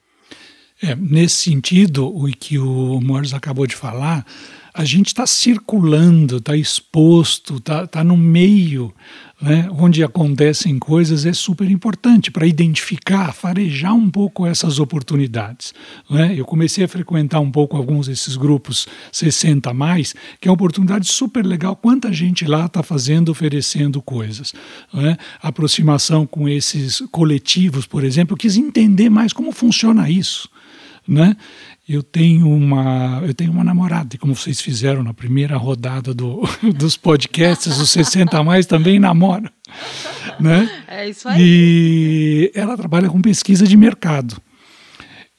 [0.85, 4.25] É, nesse sentido, o que o Morris acabou de falar,
[4.73, 8.93] a gente está circulando, está exposto, está tá no meio
[9.41, 15.73] né, onde acontecem coisas, é super importante para identificar, farejar um pouco essas oportunidades.
[16.09, 16.33] Né?
[16.35, 20.55] Eu comecei a frequentar um pouco alguns desses grupos 60 a mais, que é uma
[20.55, 21.77] oportunidade super legal.
[21.77, 24.53] Quanta gente lá está fazendo, oferecendo coisas.
[24.93, 25.15] Né?
[25.41, 30.51] Aproximação com esses coletivos, por exemplo, eu quis entender mais como funciona isso
[31.07, 31.35] né?
[31.87, 36.41] Eu tenho uma, eu tenho uma namorada, e como vocês fizeram na primeira rodada do,
[36.75, 39.51] dos podcasts, os 60 a mais também namora,
[40.39, 40.69] né?
[40.87, 41.41] É isso aí.
[41.41, 44.37] E ela trabalha com pesquisa de mercado.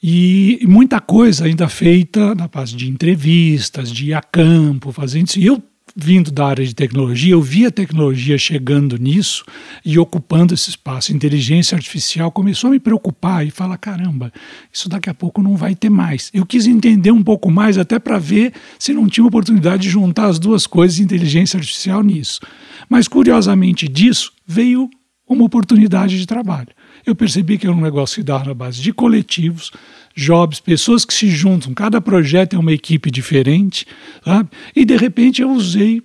[0.02, 5.40] E muita coisa ainda feita na base de entrevistas, de ir a campo, fazendo isso.
[5.40, 5.62] E eu
[5.96, 9.44] vindo da área de tecnologia, eu vi a tecnologia chegando nisso
[9.84, 11.12] e ocupando esse espaço.
[11.12, 14.32] Inteligência artificial começou a me preocupar e falar: caramba,
[14.72, 16.30] isso daqui a pouco não vai ter mais.
[16.34, 20.26] Eu quis entender um pouco mais, até para ver se não tinha oportunidade de juntar
[20.26, 22.40] as duas coisas, inteligência artificial, nisso.
[22.88, 24.90] Mas, curiosamente disso, veio
[25.28, 26.68] uma oportunidade de trabalho.
[27.06, 29.70] Eu percebi que era um negócio que dava na base de coletivos,
[30.16, 33.86] jobs, pessoas que se juntam, cada projeto é uma equipe diferente,
[34.24, 34.50] sabe?
[34.74, 36.02] E de repente eu usei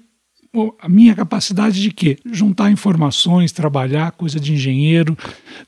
[0.80, 2.18] a minha capacidade de quê?
[2.26, 5.16] Juntar informações, trabalhar, coisa de engenheiro,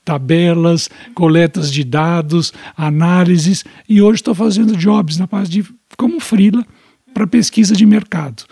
[0.04, 5.64] tabelas, coletas de dados, análises, e hoje estou fazendo jobs na parte de
[5.96, 6.66] como freela
[7.14, 8.44] para pesquisa de mercado.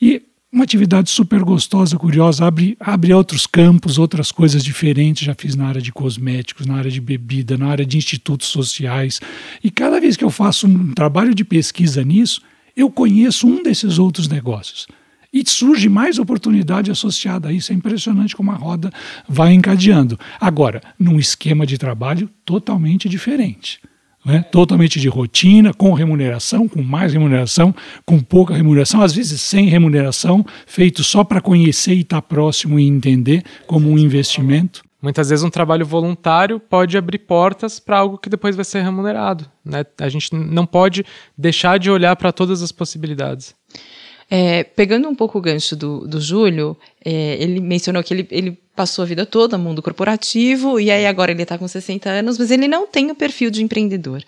[0.00, 5.24] E uma atividade super gostosa, curiosa, abre, abre outros campos, outras coisas diferentes.
[5.24, 9.20] Já fiz na área de cosméticos, na área de bebida, na área de institutos sociais.
[9.62, 12.40] E cada vez que eu faço um trabalho de pesquisa nisso,
[12.74, 14.86] eu conheço um desses outros negócios.
[15.30, 17.70] E surge mais oportunidade associada a isso.
[17.70, 18.90] É impressionante como a roda
[19.28, 20.18] vai encadeando.
[20.40, 23.80] Agora, num esquema de trabalho totalmente diferente
[24.24, 24.44] né?
[24.50, 30.44] totalmente de rotina, com remuneração, com mais remuneração, com pouca remuneração, às vezes sem remuneração,
[30.66, 34.82] feito só para conhecer e estar tá próximo e entender como um investimento.
[35.00, 39.48] Muitas vezes um trabalho voluntário pode abrir portas para algo que depois vai ser remunerado.
[39.64, 39.84] Né?
[40.00, 41.04] A gente não pode
[41.36, 43.54] deixar de olhar para todas as possibilidades.
[44.30, 48.58] É, pegando um pouco o gancho do, do Júlio, é, ele mencionou que ele, ele
[48.78, 52.38] passou a vida toda no mundo corporativo e aí agora ele está com 60 anos,
[52.38, 54.22] mas ele não tem o perfil de empreendedor.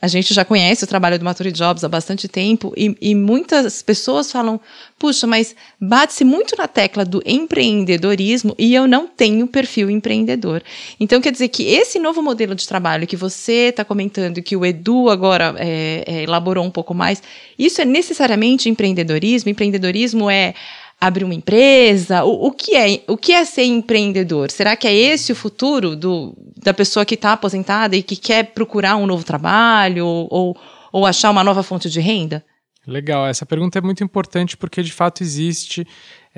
[0.00, 3.82] A gente já conhece o trabalho do Maturity Jobs há bastante tempo e, e muitas
[3.82, 4.60] pessoas falam:
[4.96, 10.62] puxa, mas bate-se muito na tecla do empreendedorismo e eu não tenho perfil empreendedor.
[11.00, 14.64] Então quer dizer que esse novo modelo de trabalho que você está comentando que o
[14.64, 17.20] Edu agora é, é, elaborou um pouco mais,
[17.58, 19.50] isso é necessariamente empreendedorismo?
[19.50, 20.54] Empreendedorismo é
[21.00, 22.24] abrir uma empresa?
[22.24, 24.50] O, o, que é, o que é ser empreendedor?
[24.50, 28.52] Será que é esse o futuro do, da pessoa que está aposentada e que quer
[28.52, 30.56] procurar um novo trabalho ou,
[30.92, 32.44] ou achar uma nova fonte de renda?
[32.86, 35.86] Legal, essa pergunta é muito importante porque de fato existe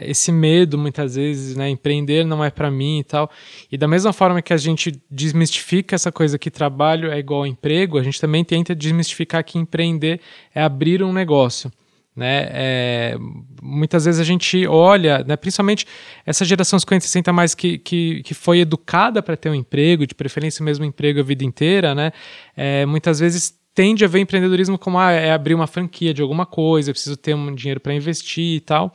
[0.00, 3.30] esse medo muitas vezes, né, empreender não é para mim e tal.
[3.70, 7.98] E da mesma forma que a gente desmistifica essa coisa que trabalho é igual emprego,
[7.98, 10.20] a gente também tenta desmistificar que empreender
[10.54, 11.70] é abrir um negócio.
[12.18, 12.48] Né?
[12.50, 13.16] É,
[13.62, 15.86] muitas vezes a gente olha, né, principalmente
[16.26, 20.16] essa geração 50, 60 mais que, que, que foi educada para ter um emprego, de
[20.16, 22.10] preferência o mesmo emprego a vida inteira, né?
[22.56, 26.44] É, muitas vezes tende a ver empreendedorismo como ah, é abrir uma franquia de alguma
[26.44, 28.92] coisa, eu preciso ter um dinheiro para investir e tal.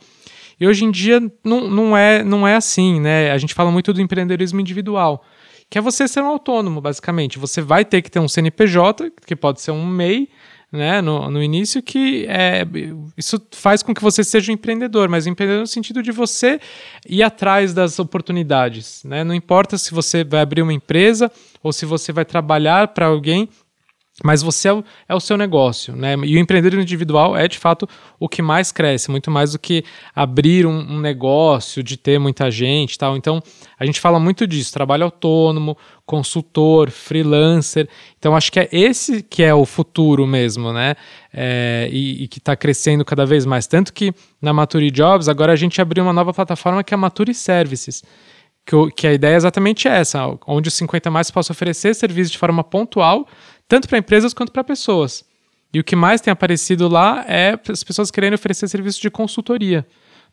[0.60, 3.30] E hoje em dia não, não, é, não é assim, né?
[3.30, 5.24] A gente fala muito do empreendedorismo individual,
[5.70, 7.38] que é você ser um autônomo, basicamente.
[7.38, 10.28] Você vai ter que ter um CNPJ, que pode ser um MEI,
[10.74, 12.66] né, no, no início, que é,
[13.16, 16.60] isso faz com que você seja um empreendedor, mas empreendedor no sentido de você
[17.08, 19.04] ir atrás das oportunidades.
[19.04, 19.22] Né?
[19.22, 21.30] Não importa se você vai abrir uma empresa
[21.62, 23.48] ou se você vai trabalhar para alguém,
[24.22, 26.14] mas você é o, é o, seu negócio, né?
[26.24, 27.88] E o empreendedorismo individual é de fato
[28.20, 29.82] o que mais cresce, muito mais do que
[30.14, 33.16] abrir um, um, negócio, de ter muita gente, tal.
[33.16, 33.42] Então
[33.76, 37.88] a gente fala muito disso: trabalho autônomo, consultor, freelancer.
[38.16, 40.94] Então acho que é esse que é o futuro mesmo, né?
[41.32, 43.66] É, e, e, que está crescendo cada vez mais.
[43.66, 46.98] Tanto que na Mature Jobs agora a gente abriu uma nova plataforma que é a
[46.98, 48.04] Mature Services.
[48.66, 52.38] Que, que a ideia é exatamente essa, onde os 50 mais possa oferecer serviços de
[52.38, 53.26] forma pontual
[53.68, 55.24] tanto para empresas quanto para pessoas.
[55.72, 59.86] E o que mais tem aparecido lá é as pessoas querendo oferecer serviços de consultoria.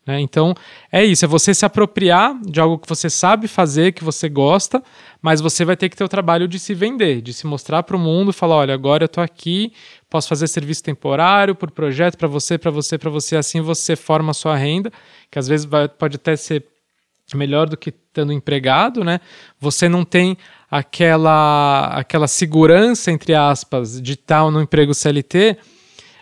[0.05, 0.19] Né?
[0.19, 0.55] Então,
[0.91, 4.83] é isso, é você se apropriar de algo que você sabe fazer, que você gosta,
[5.21, 7.95] mas você vai ter que ter o trabalho de se vender, de se mostrar para
[7.95, 9.73] o mundo, falar, olha, agora eu estou aqui,
[10.09, 14.31] posso fazer serviço temporário por projeto para você, para você, para você, assim você forma
[14.31, 14.91] a sua renda,
[15.29, 16.65] que às vezes vai, pode até ser
[17.35, 19.19] melhor do que estando empregado, né?
[19.59, 20.37] Você não tem
[20.69, 25.57] aquela, aquela segurança, entre aspas, de estar no emprego CLT, uh,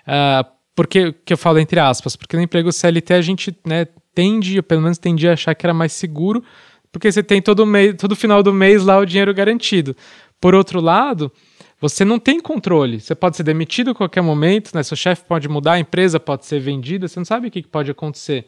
[0.07, 0.45] ah,
[0.75, 4.81] porque que eu falo entre aspas, porque no emprego CLT a gente né, tende, pelo
[4.81, 6.43] menos tendia a achar que era mais seguro,
[6.91, 9.95] porque você tem todo, mês, todo final do mês lá o dinheiro garantido.
[10.39, 11.31] Por outro lado,
[11.79, 12.99] você não tem controle.
[12.99, 14.83] Você pode ser demitido a qualquer momento, né?
[14.83, 17.91] seu chefe pode mudar, a empresa pode ser vendida, você não sabe o que pode
[17.91, 18.47] acontecer.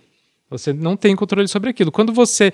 [0.51, 1.91] Você não tem controle sobre aquilo.
[1.91, 2.51] Quando você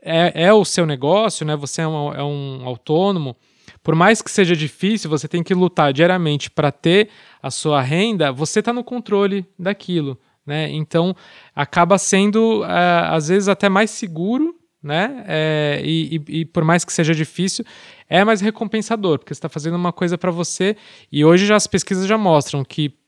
[0.00, 1.56] é, é o seu negócio, né?
[1.56, 3.36] Você é um, é um autônomo.
[3.82, 7.08] Por mais que seja difícil, você tem que lutar diariamente para ter
[7.42, 8.32] a sua renda.
[8.32, 10.70] Você está no controle daquilo, né?
[10.70, 11.14] Então
[11.54, 15.24] acaba sendo é, às vezes até mais seguro, né?
[15.26, 17.64] É, e, e, e, por mais que seja difícil,
[18.08, 20.76] é mais recompensador, porque está fazendo uma coisa para você.
[21.10, 23.01] E hoje já as pesquisas já mostram que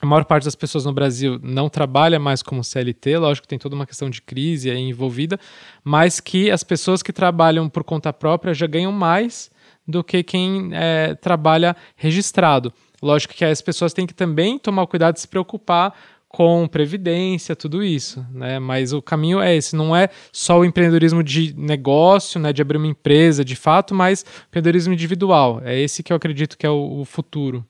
[0.00, 3.58] a maior parte das pessoas no Brasil não trabalha mais como CLT, lógico que tem
[3.58, 5.38] toda uma questão de crise aí envolvida,
[5.84, 9.50] mas que as pessoas que trabalham por conta própria já ganham mais
[9.86, 12.72] do que quem é, trabalha registrado.
[13.02, 15.94] Lógico que as pessoas têm que também tomar cuidado de se preocupar
[16.28, 18.60] com previdência, tudo isso, né?
[18.60, 22.78] Mas o caminho é esse, não é só o empreendedorismo de negócio, né, de abrir
[22.78, 25.60] uma empresa, de fato, mas empreendedorismo individual.
[25.64, 27.66] É esse que eu acredito que é o, o futuro.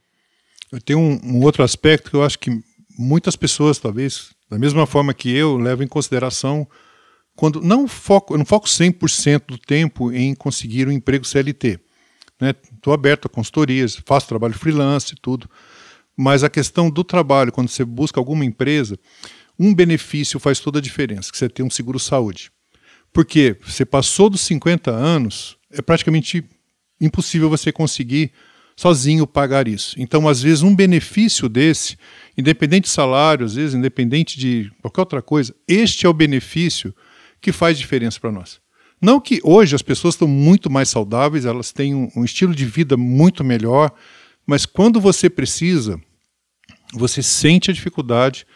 [0.85, 2.51] Tenho um, um, outro aspecto que eu acho que
[2.99, 6.66] muitas pessoas, talvez, da mesma forma que eu, levam em consideração
[7.35, 11.81] quando não foco, eu não foco 100% do tempo em conseguir um emprego CLT.
[12.41, 12.95] Estou né?
[12.95, 15.49] aberto a consultorias, faço trabalho freelance e tudo.
[16.16, 18.99] Mas a questão do trabalho, quando você busca alguma empresa,
[19.59, 22.53] um benefício faz toda a diferença, que você tem um seguro-saúde.
[23.12, 26.45] Porque você passou dos 50 anos, é praticamente
[27.01, 28.33] impossível você conseguir
[28.81, 29.95] sozinho pagar isso.
[29.99, 31.99] Então, às vezes, um benefício desse,
[32.37, 36.95] independente de salário, às vezes, independente de qualquer outra coisa, este é o benefício
[37.43, 38.59] que faz diferença para nós.
[38.99, 42.64] Não que hoje as pessoas estão muito mais saudáveis, elas têm um, um estilo de
[42.64, 43.93] vida muito melhor,
[44.47, 46.01] mas quando você precisa,
[46.95, 48.47] você sente a dificuldade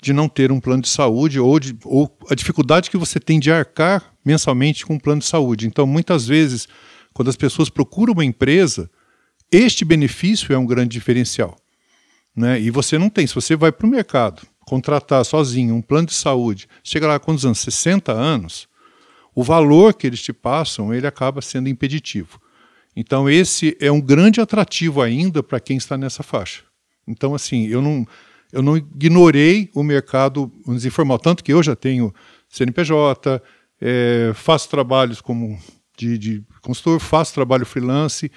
[0.00, 3.40] de não ter um plano de saúde ou, de, ou a dificuldade que você tem
[3.40, 5.66] de arcar mensalmente com um plano de saúde.
[5.66, 6.68] Então, muitas vezes,
[7.12, 8.88] quando as pessoas procuram uma empresa,
[9.52, 11.56] este benefício é um grande diferencial.
[12.34, 12.58] Né?
[12.58, 13.26] E você não tem.
[13.26, 17.32] Se você vai para o mercado contratar sozinho um plano de saúde, chega lá com
[17.32, 18.66] os anos 60 anos,
[19.34, 22.40] o valor que eles te passam ele acaba sendo impeditivo.
[22.96, 26.62] Então esse é um grande atrativo ainda para quem está nessa faixa.
[27.06, 28.06] Então assim, eu não
[28.50, 32.14] eu não ignorei o mercado informal, tanto que eu já tenho
[32.50, 33.42] CNPJ,
[33.80, 35.58] é, faço trabalhos como
[35.96, 38.30] de, de consultor, faço trabalho freelance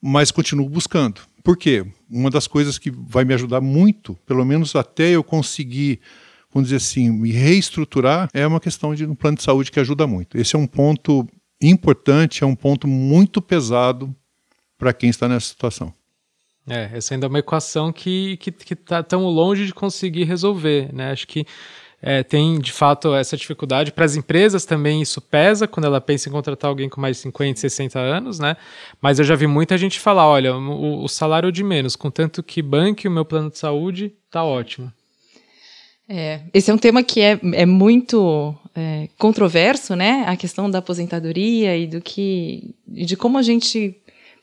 [0.00, 1.20] mas continuo buscando.
[1.42, 1.86] Por quê?
[2.10, 6.00] Uma das coisas que vai me ajudar muito, pelo menos até eu conseguir,
[6.52, 10.06] vamos dizer assim, me reestruturar, é uma questão de um plano de saúde que ajuda
[10.06, 10.36] muito.
[10.36, 11.26] Esse é um ponto
[11.60, 14.14] importante, é um ponto muito pesado
[14.76, 15.92] para quem está nessa situação.
[16.68, 20.24] É, essa ainda é uma equação que está que, que tá tão longe de conseguir
[20.24, 21.12] resolver, né?
[21.12, 21.46] Acho que
[22.06, 23.90] é, tem de fato essa dificuldade.
[23.90, 27.22] Para as empresas também isso pesa quando ela pensa em contratar alguém com mais de
[27.24, 28.56] 50, 60 anos, né?
[29.02, 32.62] Mas eu já vi muita gente falar: olha, o, o salário de menos, contanto que
[32.62, 34.92] banque o meu plano de saúde, tá ótimo.
[36.08, 40.22] É, esse é um tema que é, é muito é, controverso, né?
[40.28, 42.72] A questão da aposentadoria e do que.
[42.86, 43.96] de como a gente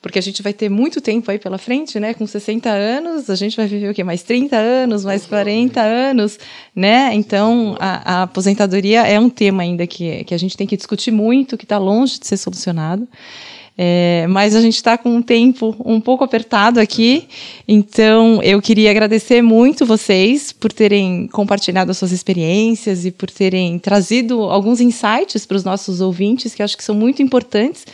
[0.04, 2.14] porque a gente vai ter muito tempo aí pela frente, né?
[2.14, 4.04] Com 60 anos, a gente vai viver o quê?
[4.04, 6.38] Mais 30 anos, mais 40 anos,
[6.76, 7.12] né?
[7.14, 11.10] Então, a, a aposentadoria é um tema ainda que, que a gente tem que discutir
[11.10, 13.08] muito, que está longe de ser solucionado.
[13.78, 17.28] É, mas a gente está com um tempo um pouco apertado aqui,
[17.68, 23.80] então eu queria agradecer muito vocês por terem compartilhado as suas experiências e por terem
[23.80, 27.86] trazido alguns insights para os nossos ouvintes, que acho que são muito importantes,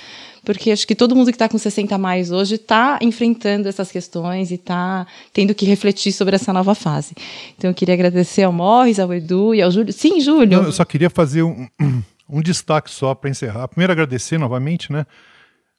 [0.43, 3.91] porque acho que todo mundo que está com 60 a mais hoje está enfrentando essas
[3.91, 7.13] questões e está tendo que refletir sobre essa nova fase.
[7.57, 9.93] Então eu queria agradecer ao Morris, ao Edu e ao Júlio.
[9.93, 10.57] Sim, Júlio.
[10.57, 11.67] Não, eu só queria fazer um,
[12.29, 13.67] um destaque só para encerrar.
[13.67, 15.05] Primeiro agradecer novamente, né?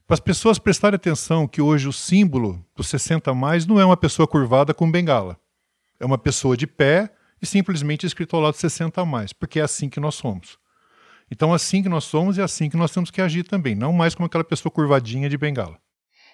[0.07, 3.97] Para as pessoas prestarem atenção que hoje o símbolo do 60 mais não é uma
[3.97, 5.39] pessoa curvada com bengala.
[6.01, 9.89] É uma pessoa de pé e simplesmente escrito ao lado 60 mais, porque é assim
[9.89, 10.59] que nós somos.
[11.31, 14.15] Então, assim que nós somos, é assim que nós temos que agir também, não mais
[14.15, 15.79] como aquela pessoa curvadinha de bengala.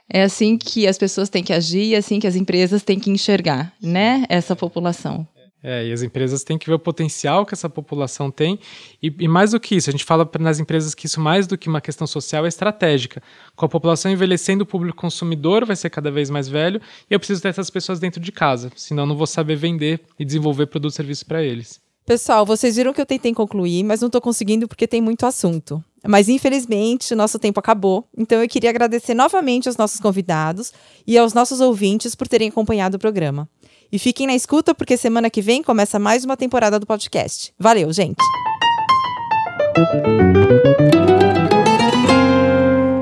[0.08, 2.98] É assim que as pessoas têm que agir e é assim que as empresas têm
[2.98, 5.26] que enxergar, né, essa população.
[5.62, 8.56] É, e as empresas têm que ver o potencial que essa população tem.
[9.02, 11.58] E, e, mais do que isso, a gente fala nas empresas que isso, mais do
[11.58, 13.20] que uma questão social, é estratégica.
[13.56, 16.80] Com a população envelhecendo, o público consumidor vai ser cada vez mais velho
[17.10, 20.00] e eu preciso ter essas pessoas dentro de casa, senão eu não vou saber vender
[20.16, 21.80] e desenvolver produtos e serviços para eles.
[22.06, 25.82] Pessoal, vocês viram que eu tentei concluir, mas não estou conseguindo porque tem muito assunto.
[26.06, 30.72] Mas infelizmente o nosso tempo acabou, então eu queria agradecer novamente aos nossos convidados
[31.04, 33.48] e aos nossos ouvintes por terem acompanhado o programa.
[33.90, 37.52] E fiquem na escuta, porque semana que vem começa mais uma temporada do podcast.
[37.58, 38.22] Valeu, gente!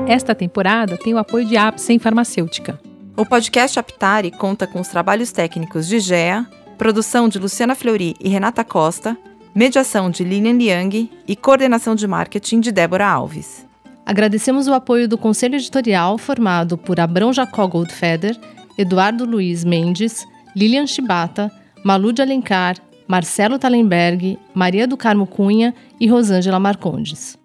[0.07, 2.81] Esta temporada tem o apoio de Apsen Farmacêutica.
[3.15, 6.47] O podcast Aptari conta com os trabalhos técnicos de Gea,
[6.77, 9.17] produção de Luciana Fleury e Renata Costa,
[9.53, 13.65] mediação de Lilian Liang e coordenação de marketing de Débora Alves.
[14.05, 18.37] Agradecemos o apoio do conselho editorial formado por Abrão Jacó Goldfeder,
[18.77, 21.51] Eduardo Luiz Mendes, Lilian Chibata,
[21.83, 22.75] Malu de Alencar,
[23.07, 27.37] Marcelo Talenberg, Maria do Carmo Cunha e Rosângela Marcondes.